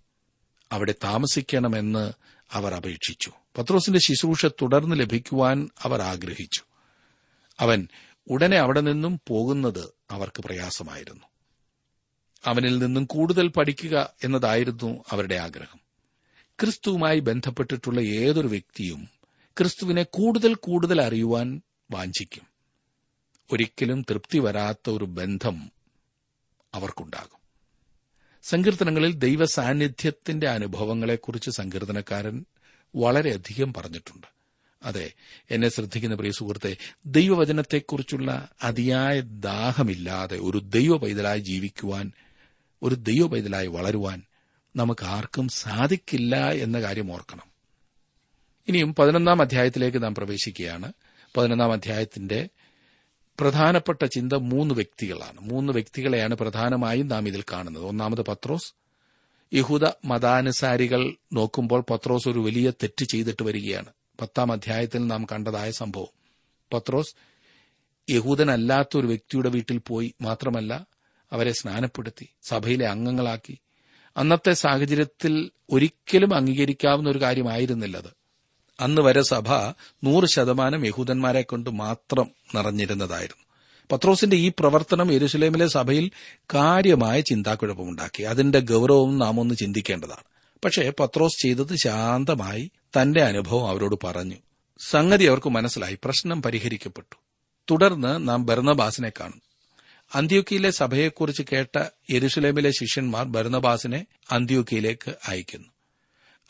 അവിടെ 0.71 0.95
താമസിക്കണമെന്ന് 1.03 2.13
അവർ 2.51 2.73
അപേക്ഷിച്ചു. 2.73 3.31
പത്രോസിന്റെ 3.57 3.99
ശുശ്രൂഷ 3.99 4.45
തുടർന്ന് 4.45 4.99
ലഭിക്കുവാൻ 4.99 5.69
അവർ 5.83 6.01
ആഗ്രഹിച്ചു. 6.01 6.61
അവൻ 7.59 7.87
ഉടനെ 8.29 8.57
അവിടെ 8.57 8.81
നിന്നും 8.81 9.21
പോകുന്നത് 9.27 9.89
അവർക്ക് 10.11 10.43
പ്രയാസമായിരുന്നു. 10.43 11.23
അവനിൽ 12.45 12.77
നിന്നും 12.77 13.05
കൂടുതൽ 13.05 13.47
പഠിക്കുക 13.47 14.13
എന്നതായിരുന്നു 14.23 15.03
അവരുടെ 15.09 15.35
ആഗ്രഹം. 15.35 15.79
ക്രിസ്തുവുമായി 16.59 17.19
ബന്ധപ്പെട്ടിട്ടുള്ള 17.19 18.01
ഏതൊരു 18.01 18.47
വ്യക്തിയും 18.47 19.09
ക്രിസ്തുവിനെ 19.57 20.03
കൂടുതൽ 20.03 20.53
കൂടുതൽ 20.53 21.01
അറിയുവാൻ 21.01 21.61
വാഞ്ചിക്കും. 21.91 22.43
ഒരിക്കലും 23.51 24.05
തൃപ്തി 24.09 24.39
വരാത്ത 24.39 24.89
ഒരു 24.89 25.05
ബന്ധം 25.05 25.71
അവർക്കുണ്ടാകും. 26.73 27.39
സങ്കീർത്തനങ്ങളിൽ 28.43 29.13
ദൈവ 29.13 29.45
സാന്നിധ്യത്തിന്റെ 29.45 30.49
അനുഭവങ്ങളെക്കുറിച്ച് 30.49 31.49
സങ്കീർത്തനക്കാരൻ 31.49 32.45
വളരെയധികം 32.95 33.73
പറഞ്ഞിട്ടുണ്ട്. 33.73 34.27
അതെ 34.83 35.13
എന്നെ 35.51 35.69
ശ്രദ്ധിക്കുന്ന 35.69 36.15
പ്രിയ 36.15 36.31
സുഹൃത്തെ 36.31 36.77
ദൈവവചനത്തെക്കുറിച്ചുള്ള 37.05 38.49
അതിയായ 38.63 39.19
ദാഹമില്ലാതെ 39.21 40.37
ഒരു 40.37 40.57
ദൈവ 40.57 40.97
പൈതലായി 40.97 41.39
ജീവിക്കുവാൻ 41.39 42.11
ഒരു 42.83 42.95
ദൈവ 42.95 43.27
പൈതലായി 43.27 43.67
വളരുവാൻ 43.67 44.21
നമുക്ക് 44.75 45.05
ആർക്കും 45.05 45.47
സാധിക്കില്ല 45.47 46.51
എന്ന 46.51 46.81
കാര്യം 46.81 47.13
ഓർക്കണം. 47.13 47.49
ഇനിയും 48.67 48.95
പതിനൊന്നാം 48.95 49.41
അധ്യായത്തിലേക്ക് 49.41 50.03
നാം 50.03 50.15
പ്രവേശിക്കുകയാണ്. 50.15 50.93
പതിനൊന്നാം 51.37 51.71
അധ്യായത്തിന്റെ 51.71 52.49
പ്രധാനപ്പെട്ട 53.39 54.05
ചിന്ത 54.05 54.33
മൂന്ന് 54.33 54.75
വ്യക്തികളാണ്. 54.75 55.39
മൂന്ന് 55.41 55.73
വ്യക്തികളെയാണ് 55.73 56.35
പ്രധാനമായും 56.35 57.07
നാം 57.07 57.27
ഇതിൽ 57.27 57.43
കാണുന്നത്. 57.51 57.83
ഒന്നാമത് 57.83 58.21
പത്രോസ്. 58.21 58.73
യഹൂദ 59.53 59.85
മതാനുസാരികൾ 60.05 61.15
നോക്കുമ്പോൾ 61.33 61.83
പത്രോസ് 61.89 62.29
ഒരു 62.29 62.39
വലിയ 62.39 62.69
തെറ്റ് 62.69 63.05
ചെയ്തിട്ട് 63.05 63.43
വരികയാണ്. 63.43 63.89
പത്താം 64.21 64.51
അധ്യായത്തിൽ 64.51 65.07
നാം 65.07 65.27
കണ്ടതായ 65.31 65.71
സംഭവം. 65.71 66.07
പത്രോസ് 66.73 67.15
യഹൂദനല്ലാത്ത 68.09 68.97
ഒരു 68.97 69.07
വ്യക്തിയുടെ 69.07 69.49
വീട്ടിൽ 69.49 69.77
പോയി 69.77 70.13
മാത്രമല്ല 70.21 70.85
അവരെ 71.31 71.51
സ്നാനപ്പെടുത്തി 71.51 72.29
സഭയിലെ 72.43 72.87
അംഗങ്ങളാക്കി. 72.87 73.59
അന്നത്തെ 74.17 74.53
സാഹചര്യത്തിൽ 74.53 75.51
ഒരിക്കലും 75.69 76.35
അംഗീകരിക്കാവുന്ന 76.35 77.09
ഒരു 77.09 77.21
കാര്യമായിരുന്നില്ലത്. 77.21 78.19
അന്ന് 78.79 79.01
വരെ 79.01 79.21
സഭ 79.21 79.53
നൂറ് 80.03 80.25
ശതമാനം 80.25 80.85
യഹൂദന്മാരെ 80.85 81.41
കൊണ്ട് 81.41 81.69
മാത്രം 81.69 82.31
നിറഞ്ഞിരുന്നതായിരുന്നു. 82.55 83.45
പത്രോസിന്റെ 83.91 84.37
ഈ 84.37 84.51
പ്രവർത്തനം 84.59 85.11
യെരുസലേമിലെ 85.11 85.67
സഭയിൽ 85.67 86.11
കാര്യമായ 86.53 87.21
ചിന്താക്കുഴപ്പമുണ്ടാക്കി. 87.21 88.23
അതിന്റെ 88.23 88.59
ഗൗരവവും 88.59 89.17
നാം 89.17 89.39
ഒന്ന് 89.39 89.55
ചിന്തിക്കേണ്ടതാണ്. 89.55 90.23
പക്ഷേ 90.65 90.93
പത്രോസ് 90.99 91.41
ചെയ്തത് 91.41 91.75
ശാന്തമായി 91.75 92.71
തന്റെ 93.01 93.21
അനുഭവം 93.21 93.69
അവരോട് 93.69 93.95
പറഞ്ഞു. 94.03 94.35
സംഗതി 94.79 95.25
അവർക്ക് 95.25 95.49
മനസ്സിലായി. 95.49 95.97
പ്രശ്നം 96.03 96.41
പരിഹരിക്കപ്പെട്ടു. 96.41 97.15
തുടർന്ന് 97.71 98.29
നാം 98.29 98.45
ബർണബാസിനെ 98.45 99.11
കാണും. 99.19 99.48
അന്ത്യോക്കിയിലെ 100.15 100.71
സഭയെക്കുറിച്ച് 100.71 101.43
കേട്ട 101.51 101.85
യെരുസലേമിലെ 102.11 102.71
ശിഷ്യന്മാർ 102.71 103.25
ഭരണബാസിനെ 103.25 104.05
അന്ത്യോക്കിയിലേക്ക് 104.31 105.13
അയക്കുന്നു. 105.27 105.67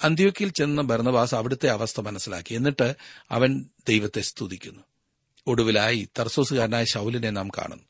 അന്ത്യോക്കിയിൽ 0.04 0.50
ചെന്ന 0.50 0.82
ഭരണബാസ് 0.82 1.36
അവിടുത്തെ 1.36 1.70
അവസ്ഥ 1.70 2.02
മനസ്സിലാക്കി. 2.02 2.54
എന്നിട്ട് 2.54 2.96
അവൻ 3.32 3.66
ദൈവത്തെ 3.88 4.22
സ്തുതിക്കുന്നു. 4.22 4.82
ഒടുവിലായി 5.48 6.10
തർസോസുകാരനായ 6.20 6.84
ശൌലിനെ 6.84 7.30
നാം 7.30 7.50
കാണുന്നു. 7.50 7.84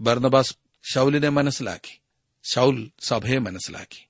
ഭരണബാസ് 0.00 0.56
ശൌലിനെ 0.92 1.28
മനസ്സിലാക്കി. 1.28 2.00
ശൌൽ 2.44 2.90
സഭയെ 3.00 3.38
മനസ്സിലാക്കി. 3.38 4.06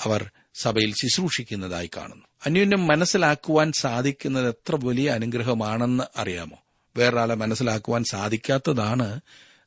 അവർ 0.00 0.30
സഭയിൽ 0.54 0.94
ശുശ്രൂഷിക്കുന്നതായി 0.94 1.90
കാണുന്നു. 1.96 2.24
അന്യോന്യം 2.46 2.86
മനസ്സിലാക്കുവാൻ 2.86 3.72
സാധിക്കുന്നത് 3.72 4.48
എത്ര 4.48 4.78
വലിയ 4.84 5.10
അനുഗ്രഹമാണെന്ന് 5.10 6.04
അറിയാമോ? 6.16 6.58
വേറൊരാളെ 6.96 7.34
മനസ്സിലാക്കുവാൻ 7.34 8.04
സാധിക്കാത്തതാണ് 8.04 9.20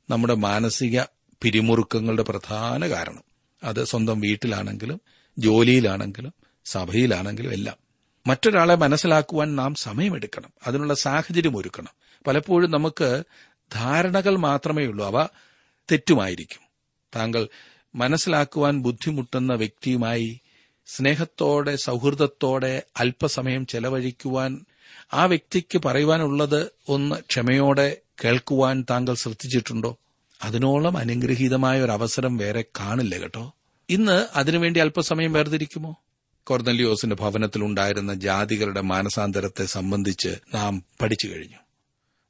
നമ്മുടെ 0.09 0.33
മാനസിക 0.33 1.01
പിരിമുറുക്കങ്ങളുടെ 1.41 2.23
പ്രധാന 2.23 2.89
കാരണം. 2.89 3.23
അത് 3.63 3.83
സ്വന്തം 3.83 4.19
വീട്ടിലാണെങ്കിലും 4.19 5.01
ജോലിയിലാണെങ്കിലും 5.37 6.33
സഭയിലാണെങ്കിലും 6.65 7.53
എല്ലാം. 7.53 7.77
മറ്റൊരാളെ 8.27 8.75
മനസ്സിലാക്കുവാൻ 8.75 9.55
നാം 9.55 9.75
സമയമെടുക്കണം. 9.75 10.53
അതിനുള്ള 10.67 10.93
സാഹചര്യം 10.93 11.57
ഒരുക്കണം. 11.57 12.21
പലപ്പോഴും 12.27 12.71
നമുക്ക് 12.71 13.23
ധാരണകൾ 13.73 14.37
മാത്രമേ 14.37 14.85
ഉള്ളൂ. 14.85 15.05
അവ 15.05 15.27
തെറ്റുമായിരിക്കും. 15.91 16.59
താങ്കൾ 17.15 17.47
മനസ്സിലാക്കുവാൻ 17.95 18.81
ബുദ്ധിമുട്ടുന്ന 18.81 19.53
വ്യക്തിയുമായി 19.53 20.41
സ്നേഹത്തോടെ 20.85 21.75
സൗഹൃദത്തോടെ 21.75 22.83
അല്പസമയം 22.97 23.65
ചെലവഴിക്കുവാൻ 23.65 24.65
ആ 25.13 25.25
വ്യക്തിക്ക് 25.25 25.77
പറയുവാനുള്ളത് 25.77 26.71
ഒന്ന് 26.89 27.15
ക്ഷമയോടെ 27.15 27.97
കേൾക്കുവാൻ 28.23 28.85
താങ്കൾ 28.89 29.13
ശ്രദ്ധിച്ചിട്ടുണ്ടോ? 29.13 29.97
അതിനോളം 30.43 30.97
അനുഗ്രഹീതമായ 30.97 31.81
ഒരു 31.81 31.91
അവസരം 31.91 32.37
വേറെ 32.37 32.65
കാണില്ല 32.79 33.17
കേട്ടോ. 33.17 33.53
ഇന്ന് 33.89 34.27
അതിനുവേണ്ടി 34.35 34.79
അല്പസമയം 34.79 35.33
വേർതിരിക്കുമോ? 35.33 36.03
കൊർന്നലിയോസിന്റെ 36.43 37.15
ഭവനത്തിലുണ്ടായിരുന്ന 37.15 38.13
ജാതികളുടെ 38.13 38.81
മാനസാന്തരത്തെ 38.81 39.65
സംബന്ധിച്ച് 39.65 40.35
നാം 40.53 40.83
പഠിച്ചു 41.01 41.27
കഴിഞ്ഞു. 41.27 41.57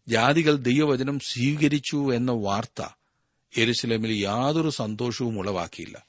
ജാതികൾ 0.07 0.55
ദൈവവചനം 0.55 1.19
സ്വീകരിച്ചു 1.19 2.13
എന്ന 2.13 2.31
വാർത്ത 2.31 2.85
യെരുസലേമിൽ 3.57 4.11
യാതൊരു 4.11 4.69
സന്തോഷവും 4.69 5.39
ഉളവാക്കിയില്ല. 5.39 6.05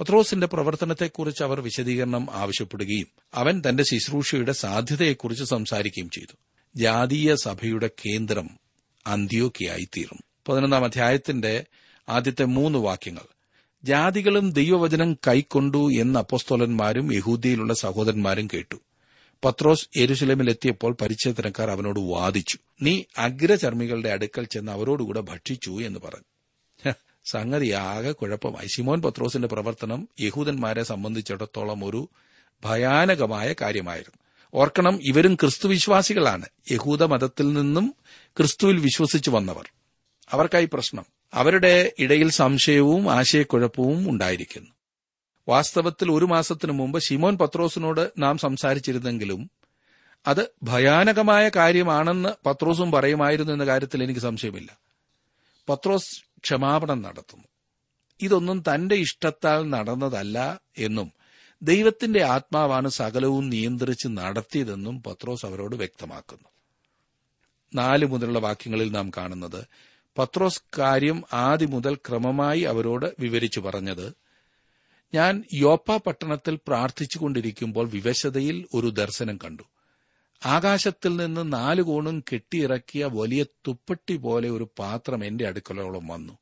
പത്രോസിന്റെ 0.00 0.46
പ്രവർത്തനത്തെക്കുറിച്ച് 0.46 1.42
അവർ 1.42 1.60
വിശദീകരണം 1.60 2.26
ആവശ്യപ്പെടുകയും 2.32 3.06
അവൻ 3.34 3.62
തന്റെ 3.68 3.82
ശുശ്രൂഷയുടെ 3.82 4.52
സാധ്യതയെക്കുറിച്ച് 4.52 5.44
സംസാരിക്കുകയും 5.44 6.10
ചെയ്തു. 6.10 6.36
ജാതീയ 6.76 7.34
സഭയുടെ 7.34 7.86
കേന്ദ്രം 7.86 8.61
അന്ത്യോക്കിയായി 9.06 9.88
തീർന്നു 9.96 10.22
പതിനൊന്നാം 10.48 10.84
അധ്യായത്തിന്റെ 10.84 11.64
ആദ്യത്തെ 12.08 12.44
മൂന്ന് 12.44 12.78
വാക്യങ്ങൾ. 12.78 13.26
ജാതികളും 13.84 14.52
ദൈവവചനം 14.52 15.14
കൈക്കൊണ്ടു 15.14 15.92
എന്ന് 15.92 16.18
അപ്പോസ്തോലന്മാരും 16.18 17.14
യഹൂദിയിലുള്ള 17.14 17.74
സഹോദരന്മാരും 17.74 18.48
കേട്ടു. 18.54 18.76
പത്രോസ് 19.44 19.88
യെരുശലമിലെത്തിയപ്പോൾ 19.96 20.96
പരിചയത്തിനക്കാർ 21.00 21.70
അവനോട് 21.70 22.00
വാദിച്ചു. 22.00 22.58
നീ 22.82 23.02
അഗ്രചർമ്മികളുടെ 23.18 24.08
അടുക്കൽ 24.08 24.44
ചെന്ന് 24.44 24.72
അവരോടുകൂടെ 24.72 25.20
ഭക്ഷിച്ചു 25.20 25.82
എന്ന് 25.82 26.00
പറഞ്ഞു. 26.00 26.92
സംഗതി 27.24 27.70
ആകെ 27.70 28.12
കുഴപ്പമായി. 28.12 28.66
ശിമോൻ 28.76 29.02
പത്രോസിന്റെ 29.02 29.48
പ്രവർത്തനം 29.48 30.08
യഹൂദന്മാരെ 30.20 30.82
സംബന്ധിച്ചിടത്തോളം 30.82 31.84
ഒരു 31.84 32.08
ഭയാനകമായ 32.64 33.54
കാര്യമായിരുന്നു. 33.60 34.21
ഓർക്കണം 34.54 34.98
ഇവരും 35.02 35.34
ക്രിസ്തുവിശ്വാസികളാണ്. 35.34 36.46
യഹൂദ 36.70 37.02
മതത്തിൽ 37.02 37.52
നിന്നും 37.52 37.94
ക്രിസ്തുവിൽ 38.26 38.80
വിശ്വസിച്ചു 38.80 39.30
വന്നവർ. 39.30 39.68
അവർക്കായി 40.30 40.68
പ്രശ്നം. 40.72 41.06
അവരുടെ 41.34 41.92
ഇടയിൽ 41.98 42.30
സംശയവും 42.30 43.12
ആശയക്കുഴപ്പവും 43.12 44.10
ഉണ്ടായിരിക്കുന്നു. 44.10 44.70
വാസ്തവത്തിൽ 45.48 46.12
ഒരു 46.12 46.24
മാസത്തിനു 46.24 46.72
മുമ്പ് 46.72 46.98
ശിമോൻ 46.98 47.36
പത്രോസിനോട് 47.36 48.12
നാം 48.18 48.38
സംസാരിച്ചിരുന്നെങ്കിലും 48.38 49.50
അത് 50.26 50.50
ഭയാനകമായ 50.62 51.50
കാര്യമാണെന്ന് 51.56 52.28
പത്രോസും 52.46 52.90
പറയുമായിരുന്നു 52.90 53.52
എന്ന 53.52 53.64
കാര്യത്തിൽ 53.64 54.02
എനിക്ക് 54.02 54.20
സംശയമില്ല. 54.20 54.78
പത്രോസ് 55.68 56.22
ക്ഷമാപണം 56.44 57.02
നടത്തുന്നു. 57.02 57.44
ഇതൊന്നും 58.20 58.60
തന്റെ 58.60 58.94
ഇഷ്ടത്താൽ 58.94 59.68
നടന്നതല്ല 59.68 60.60
എന്നും 60.78 61.12
ദൈവത്തിന്റെ 61.62 62.22
ആത്മാവാണ് 62.22 62.88
സകലവും 62.88 63.48
നിയന്ത്രിച്ച് 63.48 64.08
നടത്തിയതെന്നും 64.08 65.02
പത്രോസ് 65.02 65.46
അവരോട് 65.46 65.76
വ്യക്തമാക്കുന്നു. 65.76 66.48
നാല് 67.74 68.06
മുതലുള്ള 68.06 68.38
വാക്യങ്ങളിൽ 68.38 68.90
നാം 68.90 69.10
കാണുന്നത് 69.16 69.66
പത്രോസ് 70.18 70.62
കാര്യം 70.78 71.22
ആദ്യം 71.32 71.70
മുതൽ 71.70 71.94
ക്രമമായി 71.94 72.60
അവരോട് 72.60 73.14
വിവരിച്ചു 73.18 73.60
പറഞ്ഞത് 73.60 74.14
ഞാൻ 75.14 75.44
യോപ്പ 75.54 75.96
പട്ടണത്തിൽ 75.96 76.58
പ്രാർത്ഥിച്ചുകൊണ്ടിരിക്കുമ്പോൾ 76.66 77.88
വിവശതയിൽ 77.88 78.66
ഒരു 78.74 78.86
ദർശനം 78.86 79.38
കണ്ടു. 79.44 79.62
ആകാശത്തിൽ 80.46 81.16
നിന്ന് 81.16 81.52
നാലുകോണും 81.52 82.24
കെട്ടിയിറക്കിയ 82.32 83.04
വലിയ 83.04 83.42
തുപ്പട്ടി 83.42 84.16
പോലെ 84.16 84.50
ഒരു 84.50 84.68
പാത്രം 84.78 85.24
എന്റെ 85.24 85.46
അടുക്കളോളം 85.46 86.06
വന്നു. 86.06 86.38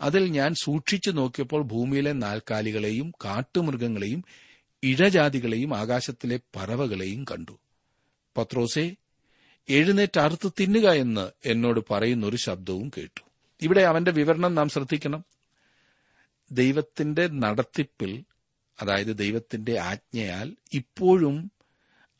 അതിൽ 0.00 0.26
ഞാൻ 0.26 0.54
സൂക്ഷിച്ചു 0.54 1.10
നോക്കിയപ്പോൾ 1.10 1.62
ഭൂമിയിലെ 1.62 2.12
നാൽക്കാലികളെയും 2.12 3.12
കാട്ടുമൃഗങ്ങളെയും 3.24 4.24
ഇഴജാതികളെയും 4.82 5.76
ആകാശത്തിലെ 5.76 6.40
പറവകളെയും 6.56 7.24
കണ്ടു. 7.24 7.58
പത്രോസെ 8.36 8.96
എഴുന്നേറ്റ് 9.68 10.20
അറുത്ത് 10.20 10.52
തിന്നുക 10.60 10.90
എന്ന് 10.90 11.30
എന്നോട് 11.44 11.80
പറയുന്നൊരു 11.90 12.36
ശബ്ദവും 12.36 12.90
കേട്ടു. 12.98 13.20
ഇവിടെ 13.62 13.80
അവന്റെ 13.80 14.10
വിവരണം 14.10 14.54
നാം 14.54 14.68
ശ്രദ്ധിക്കണം. 14.68 15.24
ദൈവത്തിന്റെ 16.50 17.26
നടത്തിപ്പിൽ 17.26 18.24
അതായത് 18.82 19.18
ദൈവത്തിന്റെ 19.18 19.78
ആജ്ഞയാൽ 19.78 20.56
ഇപ്പോഴും 20.72 21.50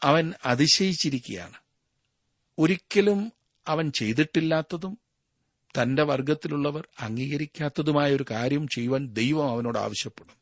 അവൻ 0.03 0.33
അതിശയിച്ചിരിക്കുകയാണ്. 0.47 1.55
ഒരിക്കലും 2.59 3.33
അവൻ 3.67 3.91
ചെയ്തിട്ടില്ലാത്തതും 3.91 4.99
തന്റെ 5.83 6.03
വർഗത്തിലുള്ളവർ 6.03 6.89
അംഗീകരിക്കാത്തതുമായ 7.01 8.15
ഒരു 8.15 8.25
കാര്യം 8.31 8.69
ചെയ്യുവാൻ 8.69 9.09
ദൈവം 9.13 9.51
അവനോട് 9.51 9.79
ആവശ്യപ്പെടും 9.79 10.37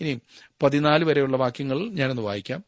ഇനി 0.00 0.20
പതിനാല് 0.62 1.04
വരെയുള്ള 1.04 1.36
വാക്യങ്ങൾ 1.36 1.88
ഞാനൊന്ന് 1.88 2.22
വായിക്കാം. 2.22 2.64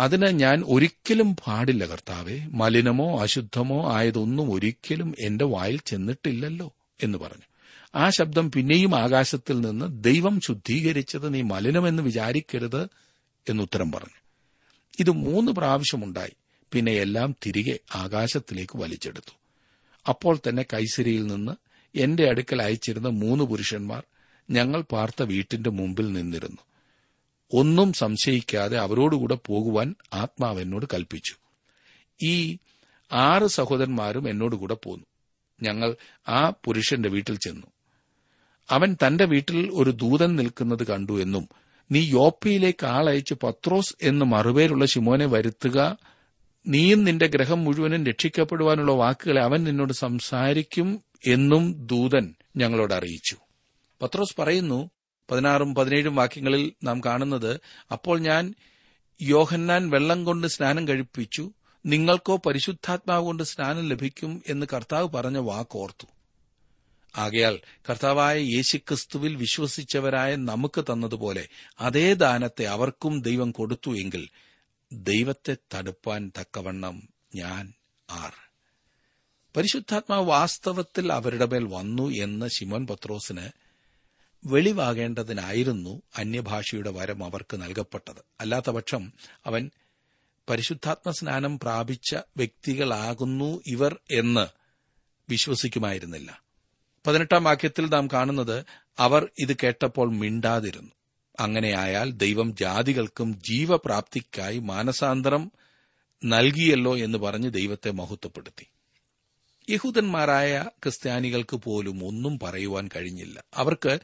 അതിന് 0.00 0.26
ഞാൻ 0.26 0.62
ഒരിക്കലും 0.66 1.36
പാടില്ല 1.36 1.86
കർത്താവെ. 1.86 2.40
മലിനമോ 2.50 3.20
അശുദ്ധമോ 3.20 3.92
ആയതൊന്നും 3.92 4.52
ഒരിക്കലും 4.52 5.14
എന്റെ 5.20 5.44
വായിൽ 5.44 5.80
ചെന്നിട്ടില്ലല്ലോ 5.86 6.74
എന്ന് 7.02 7.18
പറഞ്ഞു. 7.18 7.42
ആ 7.94 8.10
ശബ്ദം 8.10 8.50
പിന്നെയും 8.50 8.96
ആകാശത്തിൽ 8.96 9.60
നിന്ന് 9.60 10.04
ദൈവം 10.04 10.40
ശുദ്ധീകരിച്ചത് 10.40 11.34
നീ 11.34 11.42
മലിനമെന്ന് 11.42 12.02
വിചാരിക്കരുത് 12.02 12.88
എന്നുത്തരം 13.48 13.92
പറഞ്ഞു. 13.92 14.20
ഇത് 15.00 15.10
മൂന്ന് 15.10 15.52
പ്രാവശ്യമുണ്ടായി 15.52 16.32
പിന്നെ 16.72 16.92
എല്ലാം 16.92 17.34
തിരികെ 17.46 17.78
ആകാശത്തിലേക്ക് 17.94 18.78
വലിച്ചെടുത്തു. 18.78 19.43
അപ്പോൾ 20.08 20.38
തന്നെ 20.48 20.62
കൈസരിയിൽ 20.62 21.26
നിന്ന് 21.26 21.52
എന്റെ 21.98 22.28
അടുക്കൽ 22.28 22.62
അയച്ചിരുന്ന 22.62 23.08
മൂന്ന് 23.08 23.44
പുരുഷന്മാർ 23.44 24.02
ഞങ്ങൾ 24.50 24.82
പാർത്ത 24.82 25.22
വീട്ടിന്റെ 25.22 25.70
മുമ്പിൽ 25.70 26.12
നിന്നിരുന്നു. 26.12 26.58
ഒന്നും 27.52 27.92
സംശയിക്കാതെ 27.92 28.78
അവരോടുകൂടെ 28.78 29.38
പോകുവാൻ 29.46 29.94
ആത്മാവ് 30.12 30.60
എന്നോട് 30.60 30.86
കൽപ്പിച്ചു. 30.94 31.34
ഈ 32.22 32.58
ആറ് 33.12 33.46
സഹോദരന്മാരും 33.46 34.28
എന്നോടുകൂടെ 34.28 34.74
പോന്നു. 34.74 35.04
ഞങ്ങൾ 35.62 35.96
ആ 36.28 36.50
പുരുഷന്റെ 36.64 37.08
വീട്ടിൽ 37.08 37.36
ചെന്നു. 37.36 37.66
അവൻ 38.70 38.96
തന്റെ 39.06 39.24
വീട്ടിൽ 39.24 39.70
ഒരു 39.72 39.90
ദൂതൻ 39.90 40.36
നിൽക്കുന്നത് 40.36 40.86
കണ്ടു 40.86 41.22
എന്നും 41.22 41.48
നീ 41.90 42.00
യോപ്പയിലേക്ക് 42.10 42.86
ആളയച്ച് 42.86 43.34
പത്രോസ് 43.42 43.94
എന്ന് 44.02 44.24
മറുപേരുള്ള 44.24 44.86
ശിമോനെ 44.86 45.26
വരുത്തുക 45.26 45.96
നീയും 46.66 47.04
നിന്റെ 47.04 47.26
ഗ്രഹം 47.26 47.64
മുഴുവനും 47.64 48.06
രക്ഷിക്കപ്പെടുവാനുള്ള 48.06 48.92
വാക്കുകളെ 48.92 49.42
അവൻ 49.42 49.64
നിന്നോട് 49.64 49.92
സംസാരിക്കും 49.92 51.04
എന്നും 51.26 51.86
ദൂതൻ 51.86 52.34
ഞങ്ങളോട് 52.56 52.94
അറിയിച്ചു. 52.94 53.36
പത്രോസ് 54.02 54.40
പറയുന്നു 54.40 54.90
പതിനാറും 55.30 55.74
പതിനേഴും 55.74 56.16
വാക്യങ്ങളിൽ 56.16 56.72
നാം 56.82 57.00
കാണുന്നത് 57.00 57.60
അപ്പോൾ 57.92 58.18
ഞാൻ 58.18 58.54
യോഹന്നാൻ 59.22 59.90
വെള്ളം 59.90 60.24
കൊണ്ട് 60.24 60.46
സ്നാനം 60.46 60.88
കഴിപ്പിച്ചു 60.88 61.52
നിങ്ങൾക്കോ 61.86 62.36
പരിശുദ്ധാത്മാവ് 62.36 63.24
കൊണ്ട് 63.24 63.42
സ്നാനം 63.42 63.88
ലഭിക്കും 63.88 64.42
എന്ന് 64.48 64.66
കർത്താവ് 64.72 65.08
പറഞ്ഞ 65.08 65.38
വാക്കോർത്തു. 65.38 66.06
ആകയാൽ 67.16 67.58
കർത്താവായ 67.90 68.38
യേശുക്രിസ്തുവിൽ 68.38 69.36
വിശ്വസിച്ചവരായ 69.36 70.36
നമുക്ക് 70.36 70.84
തന്നതുപോലെ 70.84 71.48
അതേ 71.80 72.14
ദാനത്തെ 72.14 72.64
അവർക്കും 72.64 73.20
ദൈവം 73.20 73.50
കൊടുത്തു 73.50 73.90
എങ്കിൽ 73.96 74.28
ദൈവത്തെ 75.02 75.56
തടുപ്പാൻ 75.74 76.32
തക്കവണ്ണം 76.40 77.08
ഞാൻ 77.34 77.72
ആർ. 78.10 78.32
പരിശുദ്ധാത്മാവ് 79.56 80.26
വാസ്തവത്തിൽ 80.26 81.12
അവരുടെ 81.12 81.46
മേൽ 81.46 81.64
വന്നു 81.64 82.10
എന്ന് 82.10 82.48
ശിമോൻ 82.48 82.86
പത്രോസിന് 82.86 83.48
വെളിവാകേണ്ടതിനായിരുന്നു 84.46 86.02
അന്യഭാഷയുടെ 86.16 86.90
വരം 86.90 87.24
അവർക്ക് 87.24 87.62
നൽകപ്പെട്ടത്. 87.62 88.24
അല്ലാത്തപക്ഷം 88.40 89.12
അവൻ 89.46 89.70
പരിശുദ്ധാത്മ 90.50 91.10
സ്നാനം 91.10 91.58
പ്രാപിച്ച 91.58 92.14
വ്യക്തികളാകുന്നു 92.36 93.62
ഇവർ 93.66 93.98
എന്ന് 94.10 94.46
വിശ്വസിക്കുമായിരുന്നില്ല. 95.28 96.42
പതിനെട്ടാം 97.06 97.44
വാക്യത്തിൽ 97.44 97.88
നാം 97.88 98.08
കാണുന്നത് 98.12 98.64
അവർ 98.98 99.28
ഇത് 99.38 99.56
കേട്ടപ്പോൾ 99.62 100.12
മിണ്ടാതിരുന്നു. 100.12 100.90
അങ്ങനെയായാൽ 101.40 102.10
ദൈവം 102.10 102.56
ജാതികൾക്കും 102.56 103.42
ജീവപ്രാപ്തിക്കായി 103.42 104.58
മാനസാന്തരം 104.58 105.52
നൽകിയല്ലോ 106.24 106.98
എന്ന് 106.98 107.18
പറഞ്ഞ് 107.18 107.52
ദൈവത്തെ 107.52 107.90
മഹത്വപ്പെടുത്തി. 107.90 108.66
യഹൂദന്മാരായ 109.70 110.64
ക്രിസ്ത്യാനികൾക്ക് 110.82 111.56
പോലും 111.56 112.06
ഒന്നും 112.06 112.38
പറയുവാൻ 112.38 112.88
കഴിഞ്ഞില്ല. 112.96 113.44
അവർക്ക് 113.54 113.98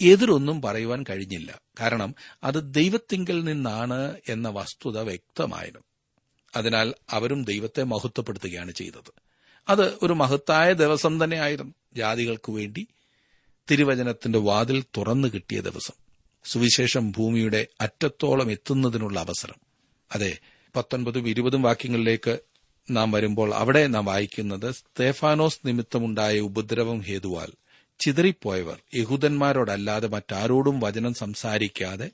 എതിരൊന്നും 0.00 0.62
പറയുവാൻ 0.62 1.04
കഴിഞ്ഞില്ല. 1.10 1.60
കാരണം 1.80 2.14
അത് 2.44 2.74
ദൈവത്തിങ്കൽ 2.74 3.44
നിന്നാണ് 3.44 4.16
എന്ന 4.28 4.48
വസ്തുത 4.48 5.00
വ്യക്തമായിരുന്നു. 5.00 5.82
അതിനാൽ 6.56 6.94
അവരും 7.10 7.44
ദൈവത്തെ 7.44 7.82
മഹത്വപ്പെടുത്തുകയാണ് 7.82 8.72
ചെയ്തത്. 8.72 9.12
അത് 9.68 9.94
ഒരു 10.02 10.12
മഹത്തായ 10.12 10.72
ദിവസം 10.72 11.24
തന്നെയായിരുന്നു 11.24 11.74
ജാതികൾക്കു 11.96 12.52
വേണ്ടി 12.52 12.86
തിരുവചനത്തിന്റെ 13.70 14.38
വാതിൽ 14.38 14.84
തുറന്നു 14.96 15.28
കിട്ടിയ 15.28 15.60
ദിവസം. 15.60 16.09
സുവിശേഷം 16.44 17.10
ഭൂമിയുടെ 17.10 17.66
അറ്റത്തോളം 17.80 18.50
എത്തുന്നതിനുള്ള 18.50 19.20
അവസരം. 19.20 19.54
അതെ 20.12 20.38
പത്തൊൻപതും 20.76 21.28
ഇരുപതും 21.28 21.62
വാക്യങ്ങളിലേക്ക് 21.62 22.38
നാം 22.90 23.12
വരുമ്പോൾ 23.12 23.54
അവിടെ 23.54 23.86
നാം 23.86 24.04
വായിക്കുന്നത് 24.04 24.74
സ്തേഫാനോസ് 24.74 25.60
നിമിത്തമുണ്ടായ 25.66 26.40
ഉപദ്രവം 26.40 27.00
ഹേതുവാൽ 27.00 27.52
ചിതറിപ്പോയവർ 28.00 28.80
യഹൂദന്മാരോടല്ലാതെ 28.94 30.08
മറ്റാരോടും 30.08 30.80
വചനം 30.80 31.14
സംസാരിക്കാതെ 31.14 32.10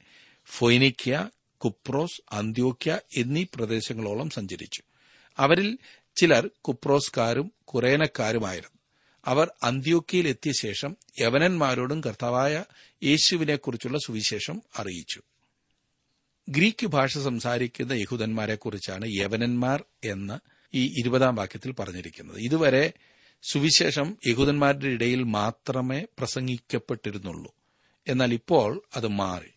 ഫൊയ്നിക്യ 0.47 1.29
കുപ്രോസ് 1.65 2.23
അന്ത്യോക്യ 2.33 2.99
എന്നീ 3.17 3.45
പ്രദേശങ്ങളോളം 3.55 4.31
സഞ്ചരിച്ചു. 4.31 4.83
അവരിൽ 5.39 5.79
ചിലർ 6.17 6.51
കുപ്രോസ്കാരും 6.61 7.53
കുറേനക്കാരുമായിരുന്നു. 7.65 8.76
അവർ 9.27 9.51
അന്ത്യോക്കിയിൽ 9.63 10.29
എത്തിയ 10.29 10.53
ശേഷം 10.53 10.97
യവനന്മാരോടും 11.21 12.01
കർത്താവായ 12.01 12.65
യേശുവിനെക്കുറിച്ചുള്ള 13.05 13.99
സുവിശേഷം 13.99 14.63
അറിയിച്ചു. 14.79 15.23
ഗ്രീക്ക് 16.49 16.87
ഭാഷ 16.87 17.19
സംസാരിക്കുന്ന 17.19 17.93
യഹൂദന്മാരെക്കുറിച്ചാണ് 17.93 19.07
യവനന്മാർ 19.07 19.85
എന്ന് 20.05 20.39
ഈ 20.75 20.95
ഇരുപതാം 20.99 21.35
വാക്യത്തിൽ 21.35 21.73
പറഞ്ഞിരിക്കുന്നത്. 21.73 22.39
ഇതുവരെ 22.39 22.93
സുവിശേഷം 23.43 24.17
യഹൂദന്മാരുടെ 24.27 24.87
ഇടയിൽ 24.87 25.23
മാത്രമേ 25.23 26.07
പ്രസംഗിക്കപ്പെട്ടിരുന്നുള്ളൂ. 26.19 27.55
എന്നാൽ 28.09 28.35
ഇപ്പോൾ 28.35 28.83
അത് 28.97 29.09
മാറി. 29.09 29.51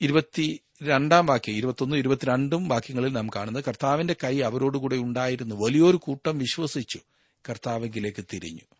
ഇരുപത്തി 0.00 0.60
രണ്ടാം 0.82 1.26
വാക്യം 1.26 1.54
ഇരുപത്തൊന്നും 1.54 1.96
ഇരുപത്തിരണ്ടും 1.96 2.68
വാക്യങ്ങളിൽ 2.68 3.12
നാം 3.12 3.28
കാണുന്നത് 3.28 3.64
കർത്താവിന്റെ 3.68 4.16
കൈ 4.24 4.40
അവരോടുകൂടെ 4.40 4.96
ഉണ്ടായിരുന്നു. 4.96 5.54
വലിയൊരു 5.54 5.96
കൂട്ടം 5.96 6.38
വിശ്വസിച്ചു. 6.38 7.00
കർത്താവിലേക്ക് 7.48 8.24
തിരിഞ്ഞു. 8.32 8.77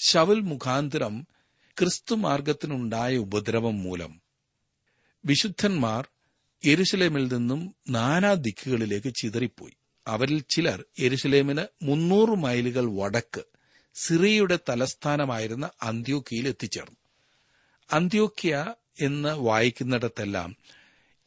ശവൽ 0.00 0.40
മുഖാന്തരം 0.40 1.26
ക്രിസ്തു 1.78 2.14
മാർഗത്തിനുണ്ടായ 2.14 3.16
ഉപദ്രവം 3.16 3.82
മൂലം 3.82 4.22
വിശുദ്ധന്മാർ 5.24 6.08
എരുസലേമിൽ 6.64 7.32
നിന്നും 7.32 7.74
നാനാ 7.90 8.34
ദിക്കുകളിലേക്ക് 8.34 9.14
ചിതറിപ്പോയി. 9.14 9.72
അവരിൽ 10.06 10.44
ചിലർ 10.50 10.84
എരുസലേമിന് 10.98 11.64
മുന്നൂറ് 11.82 12.28
മൈലുകൾ 12.28 12.96
വടക്ക് 12.96 13.44
സിറിയയുടെ 13.94 14.58
തലസ്ഥാനമായിരുന്ന 14.68 15.70
അന്ത്യോക്കിയയിൽ 15.82 16.48
എത്തിച്ചേർന്നു. 16.48 16.96
അന്ത്യോക്കിയ 17.92 18.74
എന്ന് 19.00 19.28
വായിക്കുന്നിടത്തെല്ലാം 19.28 20.56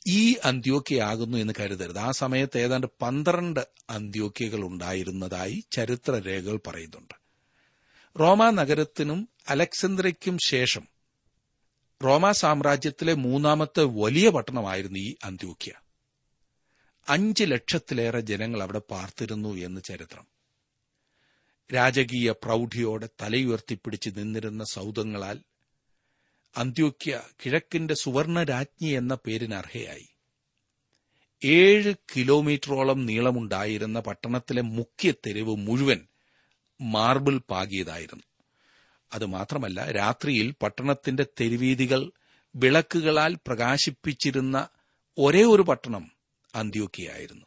ഈ 0.07 0.35
അന്ത്യോക്കിയാകുന്നു 0.43 1.37
എന്ന് 1.37 1.53
കരുതരുത്. 1.59 1.97
ആ 1.97 2.11
സമയത്ത് 2.11 2.57
ഏതാണ്ട് 2.57 2.87
പന്ത്രണ്ട് 3.01 3.67
അന്ത്യോക്കിയകൾ 3.89 4.61
ഉണ്ടായിരുന്നതായി 4.63 5.63
ചരിത്രരേഖകൾ 5.71 6.59
പറയുന്നുണ്ട്. 6.67 7.20
റോമാ 8.19 8.51
നഗരത്തിനും 8.51 9.29
അലക്സന്ദ്രയ്ക്കും 9.47 10.37
ശേഷം 10.45 10.87
റോമാ 12.03 12.31
സാമ്രാജ്യത്തിലെ 12.31 13.13
മൂന്നാമത്തെ 13.13 13.83
വലിയ 13.83 14.29
പട്ടണമായിരുന്നു 14.29 14.99
ഈ 14.99 15.15
അന്ത്യോക്യ. 15.23 15.73
അഞ്ച് 17.07 17.43
ലക്ഷത്തിലേറെ 17.43 18.19
ജനങ്ങൾ 18.19 18.61
അവിടെ 18.61 18.79
പാർത്തിരുന്നു 18.79 19.49
എന്ന് 19.49 19.81
ചരിത്രം. 19.81 20.27
രാജകീയ 21.73 22.31
പ്രൗഢിയോടെ 22.31 23.09
തലയുയർത്തിപ്പിടിച്ച് 23.21 24.09
നിന്നിരുന്ന 24.17 24.63
സൗധങ്ങളാൽ 24.63 25.39
അന്ത്യോക്യ 26.57 27.21
കിഴക്കിന്റെ 27.45 27.93
സുവർണ 27.93 28.43
രാജ്ഞി 28.43 28.87
എന്ന 28.87 29.17
പേരിന് 29.27 29.55
അർഹയായി. 29.55 30.07
ഏഴ് 31.45 31.93
കിലോമീറ്ററോളം 32.15 33.05
നീളമുണ്ടായിരുന്ന 33.05 33.99
പട്ടണത്തിലെ 33.99 34.61
മുഖ്യ 34.61 35.11
തെരുവ് 35.11 35.55
മുഴുവൻ 35.55 36.07
മാർബിൾ 36.81 37.37
പാകിയതായിരുന്നു. 37.37 38.23
അത് 39.13 39.25
മാത്രമല്ല 39.25 39.91
രാത്രിയിൽ 39.91 40.55
പട്ടണത്തിന്റെ 40.61 41.25
തെരുവീതികൾ 41.41 42.11
വിളക്കുകളാൽ 42.55 43.35
പ്രകാശിപ്പിച്ചിരുന്ന 43.47 44.67
ഒരേ 45.17 45.43
ഒരു 45.43 45.61
പട്ടണം 45.61 46.11
അന്ത്യോക്കിയായിരുന്നു 46.55 47.45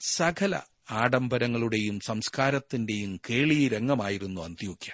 സകല 0.00 0.60
ആഡംബരങ്ങളുടെയും 0.90 2.00
സംസ്കാരത്തിന്റെയും 2.00 3.20
കേളീരംഗമായിരുന്നു 3.30 4.40
അന്ത്യോക്യ. 4.40 4.92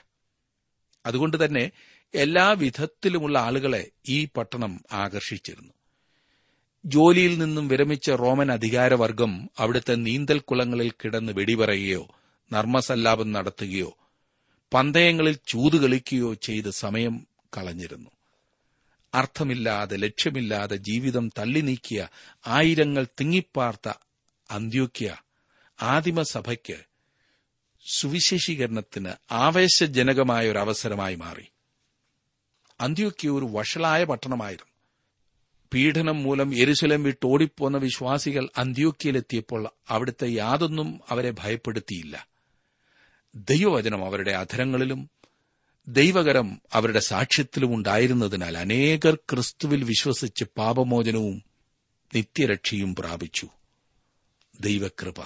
അതുകൊണ്ട് 1.07 1.45
തന്നെ 1.45 1.71
എല്ലാ 2.15 2.51
വിധത്തിലുമുള്ള 2.51 3.39
ആളുകളെ 3.39 3.91
ഈ 4.09 4.25
പട്ടണം 4.25 4.81
ആകർഷിച്ചിരുന്നു. 4.93 5.73
ജോലിയിൽ 6.85 7.39
നിന്നും 7.39 7.69
വിരമിച്ച 7.69 8.11
റോമൻ 8.11 8.53
അധികാരവർഗം 8.53 9.51
അവിടുത്തെ 9.59 9.95
നീന്തൽ 9.95 10.39
കുളങ്ങളിൽ 10.39 10.91
കിടന്ന് 10.91 11.33
വെടിപറയുകയോ 11.33 12.09
നർമ്മസല്ലാപം 12.53 13.33
നടത്തുകയോ 13.33 13.97
പന്തയങ്ങളിൽ 14.75 15.39
ചൂതുകളിക്കുകയോ 15.49 16.35
ചെയ്ത് 16.35 16.71
സമയം 16.71 17.27
കളഞ്ഞിരുന്നു. 17.57 18.11
അർത്ഥമില്ലാതെ 19.15 19.97
ലക്ഷ്യമില്ലാതെ 19.97 20.77
ജീവിതം 20.77 21.29
തള്ളി 21.39 21.61
നീക്കിയ 21.61 22.09
ആയിരങ്ങൾ 22.47 23.07
തിങ്ങിപ്പാർത്ത 23.21 23.93
അന്ത്യോക്യ 24.51 25.17
ആദിമസഭയ്ക്ക് 25.83 26.77
സുവിശേഷീകരണത്തിന് 27.93 29.11
ആവേശജനകമായ 29.33 30.51
ഒരു 30.51 30.59
അവസരമായി 30.59 31.15
മാറി. 31.15 31.45
അന്ത്യോക്യ 32.81 33.29
ഒരു 33.29 33.45
വഷളായ 33.45 34.05
പട്ടണമായിരുന്നു. 34.05 34.71
പീഡനം 35.75 36.23
മൂലം 36.23 36.55
എരുശലം 36.57 37.03
വിട്ട് 37.03 37.27
ഓടിപ്പോന്ന 37.27 37.77
വിശ്വാസികൾ 37.77 38.49
അന്ത്യോക്യയിലെത്തിയപ്പോൾ 38.59 39.69
അവിടുത്തെ 39.89 40.27
യാതൊന്നും 40.27 41.01
അവരെ 41.09 41.31
ഭയപ്പെടുത്തിയില്ല. 41.31 42.30
ദൈവവചനം 43.35 44.05
അവരുടെ 44.05 44.31
അധരങ്ങളിലും 44.31 45.11
ദൈവകരം 45.89 46.63
അവരുടെ 46.73 47.01
സാക്ഷ്യത്തിലും 47.01 47.75
ഉണ്ടായിരുന്നതിനാൽ 47.75 48.59
അനേകർ 48.59 49.15
ക്രിസ്തുവിൽ 49.15 49.85
വിശ്വസിച്ച് 49.85 50.45
പാപമോചനവും 50.45 51.43
നിത്യരക്ഷയും 52.15 52.95
പ്രാപിച്ചു. 52.95 53.49
ദൈവകൃപ. 54.61 55.21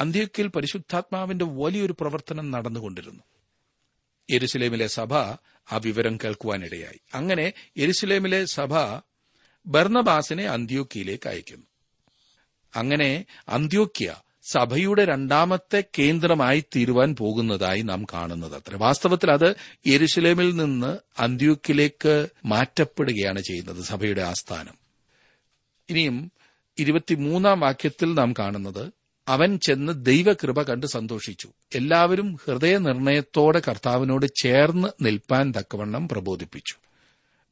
അന്ത്യക്കിൽ 0.00 0.46
പരിശുദ്ധാത്മാവിന്റെ 0.46 1.44
വലിയൊരു 1.44 1.92
പ്രവർത്തനം 1.92 2.50
നടന്നുകൊണ്ടിരുന്നു. 2.50 3.22
യെരുസലേമിലെ 4.30 4.86
സഭ 4.86 5.14
ആ 5.14 5.76
വിവരം 5.76 6.16
കേൾക്കുവാനിടയായി. 6.16 7.00
അങ്ങനെ 7.14 7.52
യെരുസലേമിലെ 7.78 8.44
സഭ 8.44 8.74
ബർണബാസിനെ 9.66 10.44
അന്ത്യോക്കിയിലേക്ക് 10.44 11.28
അയക്കുന്നു. 11.28 11.66
അങ്ങനെ 12.76 13.24
അന്ത്യോക്യ 13.48 14.16
സഭയുടെ 14.50 15.04
രണ്ടാമത്തെ 15.04 15.84
കേന്ദ്രമായി 15.98 16.64
തീരുവാൻ 16.76 17.16
പോകുന്നതായി 17.16 17.82
നാം 17.82 18.04
കാണുന്നത് 18.04 18.54
അത്ര. 18.54 18.76
വാസ്തവത്തിൽ 18.76 19.30
അത് 19.30 19.54
യെരുസലേമിൽ 19.86 20.56
നിന്ന് 20.56 20.98
അന്ത്യൂക്കിലേക്ക് 21.18 22.28
മാറ്റപ്പെടുകയാണ് 22.44 23.40
ചെയ്യുന്നത് 23.40 23.84
സഭയുടെ 23.84 24.22
ആസ്ഥാനം. 24.22 24.74
ഇനിയും 25.90 26.32
ഇരുപത്തിമൂന്നാം 26.78 27.60
വാക്യത്തിൽ 27.60 28.14
നാം 28.14 28.32
കാണുന്നത് 28.32 28.92
അവൻ 29.28 29.58
ചെന്ന് 29.58 30.04
ദൈവകൃപ 30.04 30.62
കണ്ട് 30.62 30.86
സന്തോഷിച്ചു. 30.86 31.48
എല്ലാവരും 31.74 32.36
ഹൃദയനിർണയത്തോടെ 32.46 33.62
കർത്താവിനോട് 33.68 34.26
ചേർന്ന് 34.42 34.88
നിൽപ്പാൻ 35.00 35.52
തക്കവണ്ണം 35.58 36.08
പ്രബോധിപ്പിച്ചു. 36.08 36.74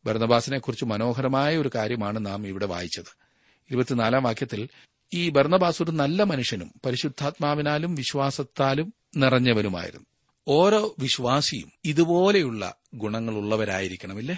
ഭരണബാസിനെക്കുറിച്ച് 0.07 0.85
മനോഹരമായ 0.85 1.57
ഒരു 1.57 1.70
കാര്യമാണ് 1.74 2.26
നാം 2.26 2.46
ഇവിടെ 2.46 2.66
വായിച്ചത്. 2.66 3.16
ഇരുപത്തിനാലാം 3.70 4.22
വാക്യത്തിൽ 4.22 4.68
ഈ 5.14 5.31
ഭരണബാസ് 5.31 5.83
ഒരു 5.83 5.90
നല്ല 5.90 6.22
മനുഷ്യനും 6.22 6.70
പരിശുദ്ധാത്മാവിനാലും 6.87 7.94
വിശ്വാസത്താലും 7.94 8.94
നിറഞ്ഞവനുമായിരുന്നു. 9.16 10.07
ഓരോ 10.48 10.94
വിശ്വാസിയും 10.98 11.72
ഇതുപോലെയുള്ള 11.85 12.74
ഗുണങ്ങളുള്ളവരായിരിക്കണമില്ലേ? 12.94 14.37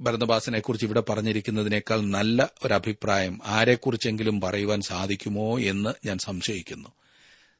ഭരണബാസിനെ 0.00 0.60
കുറിച്ച് 0.60 0.86
ഇവിടെ 0.86 1.00
പറഞ്ഞിരിക്കുന്നതിനേക്കാൾ 1.00 2.00
നല്ല 2.00 2.50
അഭിപ്രായം 2.72 3.40
ആരെക്കുറിച്ചെങ്കിലും 3.44 4.40
പറയുവാൻ 4.40 4.80
സാധിക്കുമോ 4.80 5.58
എന്ന് 5.58 6.06
ഞാൻ 6.06 6.18
സംശയിക്കുന്നു. 6.18 6.88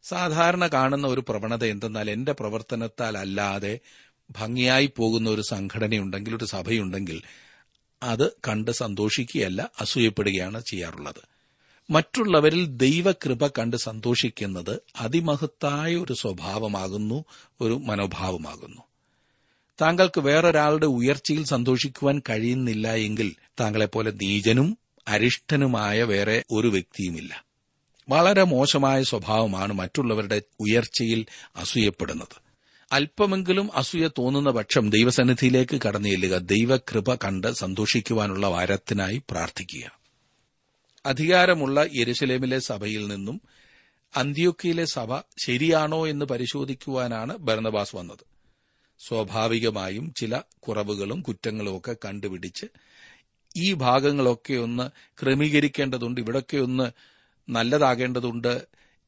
സാധാരണ 0.02 0.66
കാണുന്ന 0.66 1.06
ഒരു 1.06 1.20
പ്രവണത 1.28 1.64
എന്തെന്നാൽ 1.64 2.10
എന്റെ 2.10 2.32
പ്രവർത്തനത്താൽ 2.32 3.18
അല്ലാതെ 3.18 3.78
ഭംഗിയായി 4.30 4.92
പോകുന്ന 4.96 5.30
ഒരു 5.30 5.42
സംഘടനയുണ്ടെങ്കിൽ 5.50 6.36
ഒരു 6.36 6.44
സഭയുണ്ടെങ്കിൽ 6.44 7.22
അത് 8.02 8.32
കണ്ട് 8.48 8.70
സന്തോഷിക്കുകയല്ല 8.70 9.70
അസൂയപ്പെടുകയാണ് 9.80 10.62
ചെയ്യാറുള്ളത്. 10.70 11.35
മറ്റുള്ളവരിൽ 11.90 12.66
ദൈവകൃപ 12.66 13.46
കണ്ട് 13.46 13.76
സന്തോഷിക്കുന്നത് 13.76 14.80
അതിമഹത്തായ 14.96 15.96
ഒരു 15.96 16.12
സ്വഭാവമാകുന്നു 16.12 17.24
ഒരു 17.60 17.74
മനോഭാവമാകുന്നു. 17.74 18.82
താങ്കൾക്ക് 19.80 20.20
വേറൊരാളുടെ 20.20 20.86
ഉയർച്ചയിൽ 20.86 21.44
സന്തോഷിക്കുവാൻ 21.44 22.22
കഴിയുന്നില്ല 22.30 22.94
എങ്കിൽ 22.94 23.34
താങ്കളെപ്പോലെ 23.60 24.10
നീചനും 24.10 24.78
അരിഷ്ടനുമായ 25.08 26.02
വേറെ 26.02 26.44
ഒരു 26.50 26.68
വ്യക്തിയുമില്ല. 26.68 27.44
വളരെ 28.08 28.42
മോശമായ 28.42 29.02
സ്വഭാവമാണ് 29.02 29.72
മറ്റുള്ളവരുടെ 29.72 30.42
ഉയർച്ചയിൽ 30.60 31.26
അസൂയപ്പെടുന്നത്. 31.56 32.46
അല്പമെങ്കിലും 32.92 33.70
അസൂയ 33.74 34.08
തോന്നുന്ന 34.18 34.50
പക്ഷം 34.50 34.90
ദൈവസന്നിധിയിലേക്ക് 34.90 35.80
കടന്നു 35.88 36.08
ചെല്ലുക 36.08 36.38
ദൈവകൃപ 36.38 37.14
കണ്ട് 37.14 37.52
സന്തോഷിക്കുവാനുള്ള 37.52 38.46
വാരത്തിനായി 38.46 39.22
പ്രാർത്ഥിക്കുക. 39.30 40.05
അധികാരമുള്ള 41.06 41.86
യെരുസലേമിലെ 41.94 42.58
സഭയിൽ 42.58 43.06
നിന്നും 43.06 43.40
അന്ത്യോക്കിയിലെ 44.16 44.84
സഭ 44.84 45.18
ശരിയാണോ 45.18 46.08
എന്ന് 46.08 46.24
പരിശോധിക്കുവാനാണ് 46.24 47.36
ഭരണബാസ് 47.36 47.96
വന്നത്. 47.96 48.24
സ്വാഭാവികമായും 48.98 50.14
ചില 50.16 50.40
കുറവുകളും 50.58 51.20
കുറ്റങ്ങളും 51.20 51.76
ഒക്കെ 51.76 51.96
കണ്ടുപിടിച്ച് 52.04 52.66
ഈ 53.56 53.72
ഭാഗങ്ങളൊക്കെ 53.72 54.54
ഒന്ന് 54.54 54.90
ക്രമീകരിക്കേണ്ടതുണ്ട് 55.22 56.20
ഇവിടൊക്കെ 56.20 56.56
ഒന്ന് 56.56 56.90
നല്ലതാകേണ്ടതുണ്ട് 57.50 58.66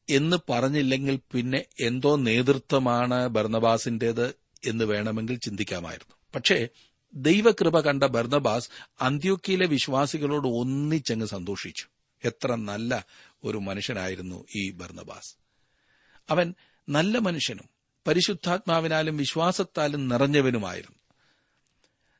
എന്ന് 0.09 0.37
പറഞ്ഞില്ലെങ്കിൽ 0.49 1.19
പിന്നെ 1.33 1.65
എന്തോ 1.79 2.15
നേതൃത്വമാണ് 2.15 3.27
ഭർണബാസിന്റേത് 3.27 4.35
എന്ന് 4.67 4.85
വേണമെങ്കിൽ 4.85 5.39
ചിന്തിക്കാമായിരുന്നു. 5.39 6.15
പക്ഷേ 6.35 6.67
ദൈവകൃപ 7.13 7.79
കണ്ട 7.79 8.03
ബർദബാസ് 8.03 8.69
അന്ത്യോക്കിയിലെ 9.01 9.65
വിശ്വാസികളോട് 9.65 10.47
ഒന്നിച്ചങ്ങ് 10.47 11.27
സന്തോഷിച്ചു. 11.27 11.85
എത്ര 12.23 12.55
നല്ല 12.55 13.05
ഒരു 13.43 13.57
മനുഷ്യനായിരുന്നു 13.57 14.45
ഈ 14.55 14.71
ഭർണബാസ് 14.71 15.35
അവൻ 16.29 16.53
നല്ല 16.89 17.17
മനുഷ്യനും 17.17 17.69
പരിശുദ്ധാത്മാവിനാലും 18.07 19.17
വിശ്വാസത്താലും 19.17 20.07
നിറഞ്ഞവനുമായിരുന്നു. 20.07 20.97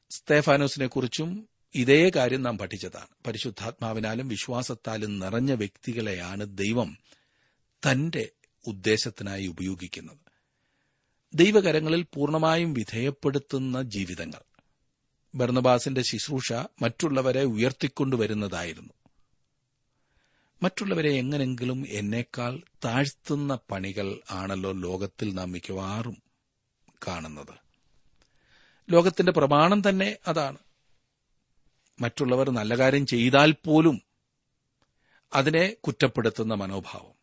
സ്തേഫാനോസിനെ 0.10 0.88
കുറിച്ചും 0.88 1.50
ഇതേ 1.76 2.12
കാര്യം 2.16 2.44
നാം 2.44 2.58
പഠിച്ചതാണ്. 2.58 3.08
പരിശുദ്ധാത്മാവിനാലും 3.28 4.28
വിശ്വാസത്താലും 4.28 5.20
നിറഞ്ഞ 5.20 5.54
വ്യക്തികളെയാണ് 5.54 6.58
ദൈവം 6.58 6.98
തന്റെ 7.92 8.30
ഉദ്ദേശത്തിനായി 8.68 9.48
ഉപയോഗിക്കുന്നത്. 9.48 10.18
ദൈവകരങ്ങളിൽ 11.34 12.06
പൂർണമായും 12.14 12.74
വിധേയപ്പെടുത്തുന്ന 12.74 13.82
ജീവിതങ്ങൾ. 13.82 14.49
ബർണബാസിന്റെ 15.36 16.02
ശുശ്രൂഷ 16.02 16.54
മറ്റുള്ളവരെ 16.54 17.44
ഉയർത്തിക്കൊണ്ടുവരുന്നതായിരുന്നു. 17.44 18.94
മറ്റുള്ളവരെ 20.64 21.10
എങ്ങനെങ്കിലും 21.10 21.86
എന്നേക്കാൾ 21.90 22.62
താഴ്ത്തുന്ന 22.86 23.60
പണികൾ 23.72 24.20
ആണല്ലോ 24.32 24.72
ലോകത്തിൽ 24.72 25.34
നാം 25.34 25.52
മിക്കവാറും 25.52 26.18
കാണുന്നത്. 27.08 27.54
ലോകത്തിന്റെ 28.90 29.32
പ്രമാണം 29.32 29.90
തന്നെ 29.90 30.18
അതാണ്. 30.28 30.58
മറ്റുള്ളവർ 32.02 32.50
നല്ല 32.50 32.78
കാര്യം 32.78 33.06
ചെയ്താൽ 33.06 33.52
പോലും 33.52 34.02
അതിനെ 35.34 35.76
കുറ്റപ്പെടുത്തുന്ന 35.88 36.54
മനോഭാവം. 36.54 37.20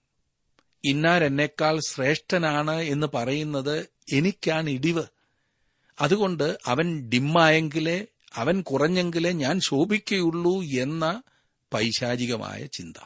ഇന്നാരെന്നേക്കാൾ 0.85 1.81
ശ്രേഷ്ഠനാണ് 1.81 2.81
എന്ന് 2.81 3.07
പറയുന്നത് 3.15 3.89
എനിക്കാണ് 4.13 4.71
ഇടിവ് 4.71 5.03
അതുകൊണ്ട് 6.01 6.59
അവൻ 6.67 7.09
ഡിമ്മായെങ്കിലേ 7.09 8.07
അവൻ 8.35 8.63
കുറഞ്ഞെങ്കിലേ 8.63 9.33
ഞാൻ 9.33 9.61
ശോഭിക്കുകയുള്ളൂ 9.61 10.63
എന്ന 10.63 11.23
പൈശാചികമായ 11.75 12.67
ചിന്ത. 12.67 12.97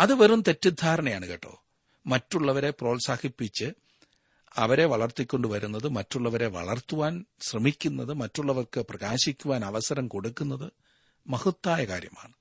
അത് 0.00 0.14
വെറും 0.14 0.42
തെറ്റിദ്ധാരണയാണ് 0.42 1.26
കേട്ടോ. 1.26 1.64
മറ്റുള്ളവരെ 2.06 2.70
പ്രോത്സാഹിപ്പിച്ച് 2.70 3.72
അവരെ 4.56 4.84
വളർത്തിക്കൊണ്ടുവരുന്നത് 4.84 5.88
മറ്റുള്ളവരെ 5.88 6.46
വളർത്തുവാൻ 6.46 7.24
ശ്രമിക്കുന്നത് 7.40 8.12
മറ്റുള്ളവർക്ക് 8.12 8.80
പ്രകാശിക്കുവാൻ 8.80 9.64
അവസരം 9.64 10.08
കൊടുക്കുന്നത് 10.08 10.72
മഹത്തായ 11.26 11.84
കാര്യമാണ്. 11.84 12.32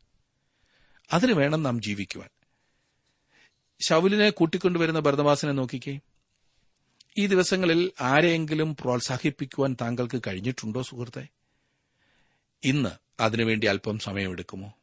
അതിനു 1.13 1.33
വേണം 1.33 1.63
നാം 1.63 1.81
ജീവിക്കുവാൻ. 1.81 2.29
ശൗലിനെ 3.81 4.29
കൂട്ടിക്കൊണ്ടുവരുന്ന 4.29 4.99
ഭരതവാസനെ 4.99 5.51
നോക്കിക്കേ. 5.51 5.99
ഈ 7.17 7.27
ദിവസങ്ങളിൽ 7.27 7.91
ആരെയെങ്കിലും 8.01 8.75
പ്രോത്സാഹിപ്പിക്കുവാൻ 8.75 9.75
താങ്കൾക്ക് 9.81 10.21
കഴിഞ്ഞിട്ടുണ്ടോ 10.27 10.81
സുഹൃത്തെ? 10.81 11.27
ഇന്ന് 12.63 12.89
അതിനുവേണ്ടി 13.19 13.67
അല്പം 13.67 13.99
സമയമെടുക്കുമോ? 13.99 14.73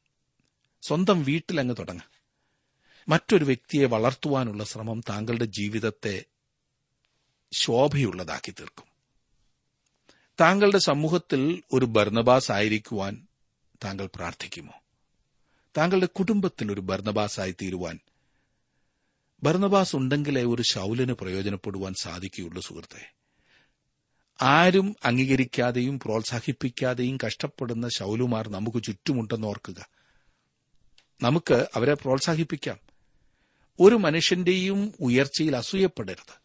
സ്വന്തം 0.83 1.25
വീട്ടിലങ്ങ് 1.25 1.77
തുടങ്ങ. 1.79 2.01
മറ്റൊരു 3.09 3.45
വ്യക്തിയെ 3.45 3.87
വളർത്തുവാനുള്ള 3.87 4.65
ശ്രമം 4.65 5.01
താങ്കളുടെ 5.01 5.45
ജീവിതത്തെ 5.45 6.25
ശോഭയുള്ളതാക്കി 7.53 8.51
തീർക്കും. 8.51 8.85
താങ്കളുടെ 10.41 10.79
സമൂഹത്തിൽ 10.79 11.63
ഒരു 11.73 11.85
ബർണബാസ് 11.85 12.53
ആയിരിക്കുവാൻ 12.53 13.27
താങ്കൾ 13.85 14.09
പ്രാർത്ഥിക്കുമോ? 14.15 14.73
താങ്കളുടെ 15.79 16.07
കുടുംബത്തിൽ 16.07 16.73
ഒരു 16.73 16.81
ബർണബാസ് 16.81 17.41
ആയി 17.41 17.55
തീരുവാൻ 17.63 17.99
ബർണബാസ് 19.43 19.97
ഉണ്ടെങ്കിലേ 19.97 20.45
ഒരു 20.45 20.63
ശൗലിന് 20.63 21.13
പ്രയോജനപ്പെടുവാൻ 21.13 21.95
സാധിക്കുകയുള്ളൂ 22.03 22.63
സുഹൃത്തെ. 22.63 23.13
ആരും 24.43 24.97
അംഗീകരിക്കാതെയും 25.05 26.01
പ്രോത്സാഹിപ്പിക്കാതെയും 26.01 27.19
കഷ്ടപ്പെടുന്ന 27.27 27.89
ശൗലുമാർ 27.89 28.49
നമുക്ക് 28.49 28.83
ചുറ്റുമുണ്ടെന്ന് 28.83 29.47
ഓർക്കുക. 29.47 29.89
നമുക്ക് 31.23 31.67
അവരെ 31.75 31.95
പ്രോത്സാഹിപ്പിക്കാം. 31.95 32.79
ഒരു 33.81 33.95
മനുഷ്യന്റെയും 33.95 34.95
ഉയർച്ചയിൽ 35.01 35.57
അസൂയപ്പെടരുത്. 35.57 36.41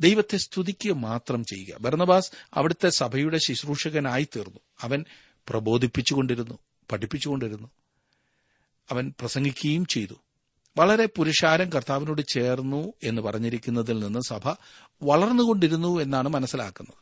ദൈവത്തെ 0.00 0.36
സ്തുതിക്കുക 0.36 0.92
മാത്രം 0.92 1.44
ചെയ്യുക. 1.44 1.78
ഭരണബാസ് 1.80 2.30
അവിടുത്തെ 2.54 2.88
സഭയുടെ 2.88 3.38
ശുശ്രൂഷകനായി 3.38 4.28
തീർന്നു 4.36 4.60
അവൻ 4.80 5.04
പ്രബോധിപ്പിച്ചുകൊണ്ടിരുന്നു 5.48 6.58
പഠിപ്പിച്ചുകൊണ്ടിരുന്നു. 6.92 7.68
അവൻ 8.90 9.14
പ്രസംഗിക്കുകയും 9.20 9.86
ചെയ്തു. 9.86 10.14
വളരെ 10.76 11.06
പുരുഷാരം 11.06 11.70
കർത്താവിനോട് 11.70 12.22
ചേർന്നു 12.26 12.92
എന്ന് 13.02 13.22
പറഞ്ഞിരിക്കുന്നതിൽ 13.22 13.98
നിന്ന് 13.98 14.18
സഭ 14.28 14.54
വളർന്നുകൊണ്ടിരുന്നു 15.02 16.00
എന്നാണ് 16.00 16.28
മനസ്സിലാക്കുന്നത്. 16.28 16.94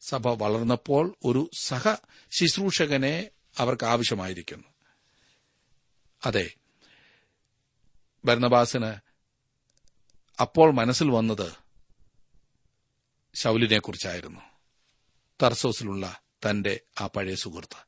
സഭ 0.00 0.28
വളർന്നപ്പോൾ 0.28 1.16
ഒരു 1.24 1.50
സഹ 1.62 1.94
ശുശ്രൂഷകനെ 2.30 3.28
അവർക്ക് 3.58 3.86
ആവശ്യമായിരിക്കുന്നു. 3.86 4.64
അതെ 6.26 6.54
ഭരണബാസിന് 8.24 8.94
അപ്പോൾ 10.40 10.72
മനസ്സിൽ 10.72 11.10
വന്നത് 11.10 11.52
ശൗലിനെക്കുറിച്ചായിരുന്നു. 13.34 14.40
തർസോസിലുള്ള 15.42 16.20
തന്റെ 16.50 16.80
ആ 17.00 17.06
പഴയ 17.06 17.34
സുഹൃത്ത്. 17.34 17.86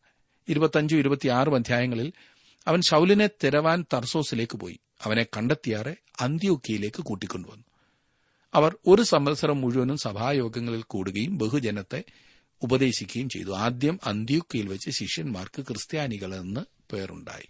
ഇരുപത്തഞ്ചും 0.48 0.98
ഇരുപത്തിയാറും 0.98 1.54
അധ്യായങ്ങളിൽ 1.54 2.12
അവൻ 2.66 2.80
ശൗലിനെ 2.80 3.26
തിരവാൻ 3.26 3.84
തർസോസിലേക്ക് 3.94 4.56
പോയി. 4.56 4.78
അവനെ 5.02 5.22
കണ്ടെത്തിയാറെ 5.22 5.96
അന്ത്യോക്കിയയിലേക്ക് 6.20 7.02
കൂട്ടിക്കൊണ്ടുവന്നു. 7.02 7.64
അവർ 8.54 8.76
ഒരു 8.86 9.02
സംവത്സരം 9.02 9.60
മുഴുവനും 9.60 9.96
സഭായോഗങ്ങളിൽ 9.96 10.82
കൂടുകയും 10.82 11.38
ബഹുജനത്തെ 11.38 12.04
ഉപദേശിക്കുകയും 12.62 13.28
ചെയ്തു. 13.28 13.56
ആദ്യം 13.56 14.00
അന്ത്യോക്കിയിൽ 14.04 14.68
വെച്ച് 14.68 14.90
ശിഷ്യന്മാർക്ക് 14.90 15.62
ക്രിസ്ത്യാനികളെന്ന് 15.62 16.60
പേരുണ്ടായി. 16.92 17.48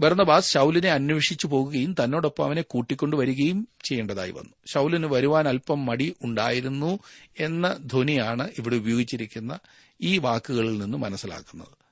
ഭരണബാസ് 0.00 0.52
ശൌലിനെ 0.52 0.90
അന്വേഷിച്ചു 0.90 1.46
പോകുകയും 1.46 1.92
തന്നോടൊപ്പം 1.92 2.44
അവനെ 2.44 2.62
കൂട്ടിക്കൊണ്ടുവരികയും 2.62 3.68
ചെയ്യേണ്ടതായി 3.84 4.30
വന്നു. 4.30 4.50
ശൌലിന് 4.66 5.06
വരുവാൻ 5.06 5.48
അല്പം 5.48 5.86
മടി 5.86 6.16
ഉണ്ടായിരുന്നു 6.22 6.98
എന്ന 7.40 7.78
ധ്വനിയാണ് 7.84 8.50
ഇവിടെ 8.58 8.76
ഉപയോഗിച്ചിരിക്കുന്ന 8.76 9.58
ഈ 10.00 10.18
വാക്കുകളിൽ 10.18 10.78
നിന്ന് 10.78 10.98
മനസ്സിലാക്കുന്നത്. 10.98 11.83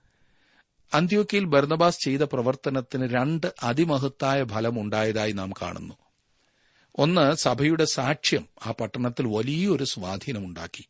അന്ത്യോക്കിയിൽ 0.95 1.45
ബർണബാസ് 1.45 1.99
ചെയ്ത 2.05 2.21
പ്രവർത്തനത്തിന് 2.21 3.09
രണ്ട് 3.09 3.55
അതിമഹത്തായ 3.63 4.45
ഫലമുണ്ടായതായി 4.45 5.33
നാം 5.33 5.53
കാണുന്നു. 5.63 5.95
ഒന്ന് 6.99 7.35
സഭയുടെ 7.35 7.85
സാക്ഷ്യം 7.85 8.49
ആ 8.67 8.71
പട്ടണത്തിൽ 8.71 9.27
വലിയൊരു 9.27 9.85
സ്വാധീനമുണ്ടാക്കി 9.85 10.89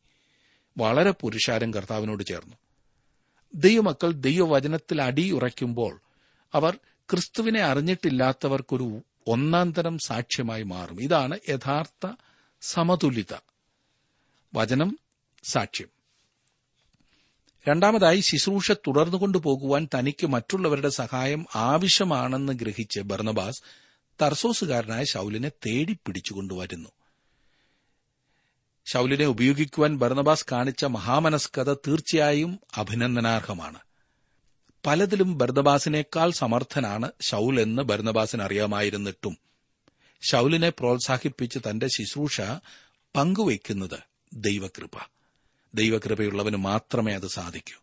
വളരെ 0.79 1.11
പുരുഷാരം 1.11 1.75
കർത്താവിനോട് 1.75 2.27
ചേർന്നു. 2.27 2.57
ദൈവമക്കൾ 3.55 4.13
ദൈവവചനത്തിൽ 4.13 5.03
അടിയുറയ്ക്കുമ്പോൾ 5.03 6.01
അവർ 6.55 6.79
ക്രിസ്തുവിനെ 7.11 7.61
അറിഞ്ഞിട്ടില്ലാത്തവർക്കൊരു 7.61 9.01
ഒന്നാം 9.27 9.73
തരം 9.73 9.99
സാക്ഷ്യമായി 9.99 10.63
മാറും. 10.63 11.03
ഇതാണ് 11.03 11.39
യഥാർത്ഥ 11.49 12.13
സമതുലിത. 12.61 13.35
വചനം 14.55 14.99
സാക്ഷ്യം. 15.45 16.02
രണ്ടാമതായി 17.69 18.21
ശുശ്രൂഷ 18.21 18.73
തുടർന്നു 18.73 19.17
കൊണ്ടുപോകുവാൻ 19.17 19.89
തനിക്ക് 19.95 20.27
മറ്റുള്ളവരുടെ 20.27 20.89
സഹായം 20.89 21.47
ആവശ്യമാണെന്ന് 21.55 22.53
ഗ്രഹിച്ച് 22.53 23.01
ബർണബാസ് 23.01 23.63
തർസോസുകാരനായ 24.23 25.05
ശൌലിനെ 25.05 25.49
തേടി 25.49 25.97
പിടിച്ചുകൊണ്ടുവരുന്നു 26.07 26.89
ശൌലിനെ 28.87 29.25
ഉപയോഗിക്കുവാൻ 29.25 29.99
ബർണബാസ് 29.99 30.47
കാണിച്ച 30.53 30.85
മഹാമനസ്കത 30.85 31.75
തീർച്ചയായും 31.75 32.61
അഭിനന്ദനാർഹമാണ്. 32.77 33.79
പലതിലും 34.87 35.39
ബർദബാസിനേക്കാൾ 35.39 36.31
സമർത്ഥനാണ് 36.31 37.13
ഷൌൽ 37.23 37.61
എന്ന് 37.61 37.83
ബർണബാസിന് 37.83 38.43
അറിയാമായിരുന്നിട്ടും 38.43 39.39
ഷൌലിനെ 40.31 40.71
പ്രോത്സാഹിപ്പിച്ച് 40.71 41.59
തന്റെ 41.71 41.89
ശുശ്രൂഷ 41.89 42.41
പങ്കുവയ്ക്കുന്നത് 43.17 43.99
ദൈവകൃപ. 44.33 45.22
ദൈവകൃപയുള്ളവന് 45.75 46.57
മാത്രമേ 46.57 47.15
അത് 47.15 47.29
സാധിക്കൂ. 47.29 47.83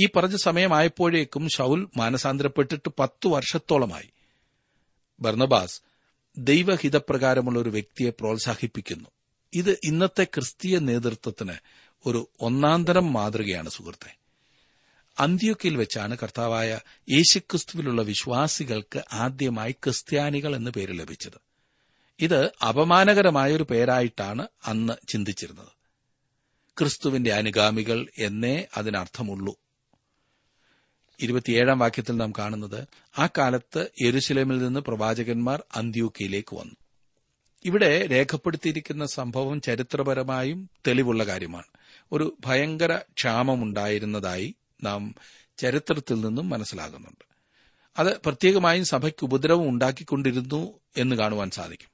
ഈ 0.00 0.08
പറഞ്ഞ 0.16 0.36
സമയമായപ്പോഴേക്കും 0.36 1.48
ഷൌൽ 1.48 1.88
മാനസാന്തരപ്പെട്ടിട്ട് 1.96 2.90
പത്തു 2.98 3.28
വർഷത്തോളമായി. 3.28 4.10
ബർണബാസ് 5.20 5.80
ദൈവഹിതപ്രകാരമുള്ള 6.38 7.58
ഒരു 7.58 7.68
വ്യക്തിയെ 7.68 8.10
പ്രോത്സാഹിപ്പിക്കുന്നു. 8.10 9.08
ഇത് 9.54 9.70
ഇന്നത്തെ 9.84 10.24
ക്രിസ്തീയ 10.24 10.78
നേതൃത്വത്തിന് 10.78 11.52
ഒരു 12.06 12.28
ഒന്നാന്തരം 12.40 13.12
മാതൃകയാണ് 13.12 13.70
സുഹൃത്തെ. 13.70 14.16
അന്ത്യോക്കിൽ 15.18 15.76
വെച്ചാണ് 15.76 16.18
കർത്താവായ 16.22 16.80
യേശുക്രിസ്തുവിലുള്ള 17.10 18.02
വിശ്വാസികൾക്ക് 18.02 19.04
ആദ്യമായി 19.12 19.72
ക്രിസ്ത്യാനികൾ 19.72 20.56
എന്ന 20.56 20.70
പേര് 20.70 20.98
ലഭിച്ചത്. 20.98 21.40
ഇത് 22.20 22.52
അപമാനകരമായ 22.68 23.52
ഒരു 23.52 23.62
പേരായിട്ടാണ് 23.62 24.46
അന്ന് 24.66 24.92
ചിന്തിച്ചിരുന്നത്. 25.08 25.79
ക്രിസ്തുവിന്റെ 26.78 27.32
അനുഗാമികൾ 27.32 28.06
എന്നേ 28.18 28.66
അതിനർത്ഥമുള്ളൂ. 28.76 29.56
ഇരുപത്തിയേഴാം 31.20 31.78
വാക്യത്തിൽ 31.78 32.16
നാം 32.16 32.32
കാണുന്നത് 32.38 32.88
ആ 33.18 33.26
കാലത്ത് 33.26 33.86
യെരുശലേമിൽ 34.02 34.58
നിന്ന് 34.58 34.80
പ്രവാചകന്മാർ 34.80 35.64
അന്ത്യൂക്കയിലേക്ക് 35.76 36.56
വന്നു. 36.56 36.74
ഇവിടെ 37.64 38.06
രേഖപ്പെടുത്തിയിരിക്കുന്ന 38.10 39.06
സംഭവം 39.06 39.60
ചരിത്രപരമായും 39.60 40.70
തെളിവുള്ള 40.86 41.24
കാര്യമാണ്. 41.24 41.66
ഒരു 42.12 42.36
ഭയങ്കര 42.46 42.96
ക്ഷാമമുണ്ടായിരുന്നതായി 42.96 44.54
നാം 44.82 45.14
ചരിത്രത്തിൽ 45.58 46.20
നിന്നും 46.20 46.48
മനസ്സിലാകുന്നുണ്ട്. 46.48 47.24
അത് 47.98 48.20
പ്രത്യേകമായും 48.20 48.84
സഭയ്ക്ക് 48.84 49.24
ഉപദ്രവം 49.24 49.68
ഉണ്ടാക്കിക്കൊണ്ടിരുന്നു 49.68 50.80
എന്ന് 50.96 51.16
കാണുവാൻ 51.16 51.50
സാധിക്കും. 51.50 51.88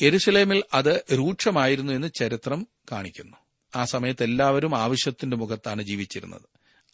എരുസലേമിൽ 0.00 0.62
അത് 0.74 1.04
രൂക്ഷമായിരുന്നു 1.12 1.92
എന്ന് 1.92 2.08
ചരിത്രം 2.18 2.66
കാണിക്കുന്നു. 2.92 3.36
ആ 3.76 3.84
സമയത്ത് 3.84 4.24
എല്ലാവരും 4.24 4.78
ആവശ്യത്തിന്റെ 4.78 5.36
മുഖത്താണ് 5.36 5.82
ജീവിച്ചിരുന്നത്. 5.82 6.42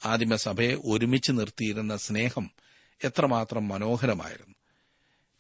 ആദിമസഭയെ 0.04 0.74
ഒരുമിച്ച് 0.74 1.32
നിർത്തിയിരുന്ന 1.32 1.96
സ്നേഹം 1.96 2.50
എത്രമാത്രം 3.04 3.68
മനോഹരമായിരുന്നു. 3.68 4.54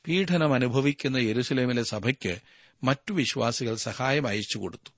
പീഡനം 0.08 0.54
അനുഭവിക്കുന്ന 0.54 1.16
യെരുസലേമിലെ 1.16 1.82
സഭയ്ക്ക് 1.82 2.38
മറ്റു 2.84 3.12
വിശ്വാസികൾ 3.12 3.76
സഹായം 3.76 4.26
അയച്ചു 4.26 4.58
കൊടുത്തു. 4.58 4.90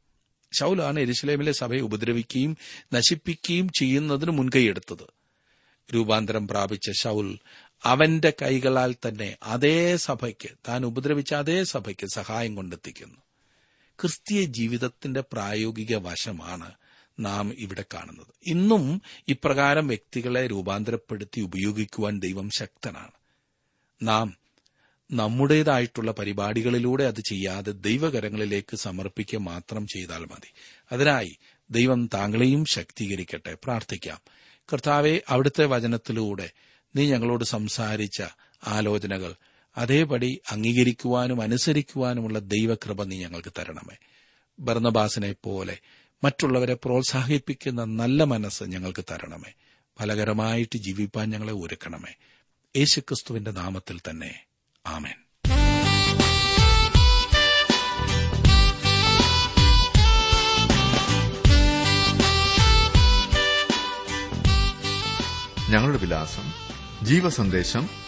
ശൌലാണ് 0.52 1.00
എരുസലേമിലെ 1.00 1.52
സഭയെ 1.52 1.80
ഉപദ്രവിക്കുകയും 1.80 2.56
നശിപ്പിക്കുകയും 2.94 3.68
ചെയ്യുന്നതിന് 3.68 4.30
മുൻകൈയെടുത്തത് 4.30 5.06
രൂപാന്തരം 5.94 6.48
പ്രാപിച്ച 6.48 6.90
ശൌൽ 6.90 7.38
അവന്റെ 7.84 8.32
കൈകളാൽ 8.42 8.94
തന്നെ 9.08 9.36
അതേ 9.42 9.96
സഭയ്ക്ക് 9.96 10.48
താൻ 10.68 10.84
ഉപദ്രവിച്ച 10.84 11.34
അതേ 11.34 11.64
സഭയ്ക്ക് 11.64 12.06
സഹായം 12.14 12.54
കൊണ്ടെത്തിക്കുന്നു. 12.54 13.18
ക്രിസ്തീയ 14.00 14.44
ജീവിതത്തിന്റെ 14.44 15.20
പ്രായോഗിക 15.20 15.96
വശമാണ് 15.96 16.72
നാം 17.20 17.54
ഇവിടെ 17.58 17.84
കാണുന്നത്. 17.94 18.26
ഇന്നും 18.46 19.02
ഇപ്രകാരം 19.28 19.88
വ്യക്തികളെ 19.88 20.46
രൂപാന്തരപ്പെടുത്തി 20.46 21.40
ഉപയോഗിക്കുവാൻ 21.40 22.20
ദൈവം 22.20 22.50
ശക്തനാണ്. 22.58 23.10
നാം 24.02 24.36
നമ്മുടേതായിട്ടുള്ള 25.12 26.12
പരിപാടികളിലൂടെ 26.12 27.04
അത് 27.04 27.20
ചെയ്യാതെ 27.20 27.70
ദൈവകരങ്ങളിലേക്ക് 27.70 28.76
സമർപ്പിക്കുക 28.76 29.38
മാത്രം 29.38 29.86
ചെയ്താൽ 29.86 30.24
മതി. 30.24 30.52
അതിനായി 30.92 31.38
ദൈവം 31.70 32.10
താങ്കളെയും 32.14 32.64
ശക്തീകരിക്കട്ടെ. 32.64 33.58
പ്രാർത്ഥിക്കാം. 33.64 34.20
കർത്താവെ 34.72 35.22
അവിടുത്തെ 35.28 35.64
വചനത്തിലൂടെ 35.64 36.50
നീ 36.96 37.10
ഞങ്ങളോട് 37.10 37.44
സംസാരിച്ച 37.44 38.22
ആലോചനകൾ 38.66 39.34
അതേപടി 39.78 40.40
അംഗീകരിക്കുവാനും 40.50 41.40
അനുസരിക്കുവാനുമുള്ള 41.40 42.38
ദൈവകൃപ 42.38 43.02
നീ 43.02 43.18
ഞങ്ങൾക്ക് 43.18 43.52
തരണമേ. 43.58 43.96
ഭരണബാസിനെ 44.60 45.34
പോലെ 45.42 45.78
മറ്റുള്ളവരെ 46.24 46.74
പ്രോത്സാഹിപ്പിക്കുന്ന 46.74 47.84
നല്ല 47.84 48.24
മനസ്സ് 48.24 48.64
ഞങ്ങൾക്ക് 48.64 49.04
തരണമേ. 49.10 49.52
ഫലകരമായിട്ട് 49.98 50.78
ജീവിപ്പാൻ 50.78 51.30
ഞങ്ങളെ 51.30 51.52
ഒരുക്കണമേ. 51.52 52.14
യേശുക്രിസ്തുവിന്റെ 52.76 53.50
നാമത്തിൽ 53.50 54.00
തന്നെ. 54.10 54.44
ആമേൻ. 54.86 55.14
ഞങ്ങളുടെ 65.72 65.98
വിലാസം 65.98 66.52
ജീവസന്ദേശം 67.06 68.07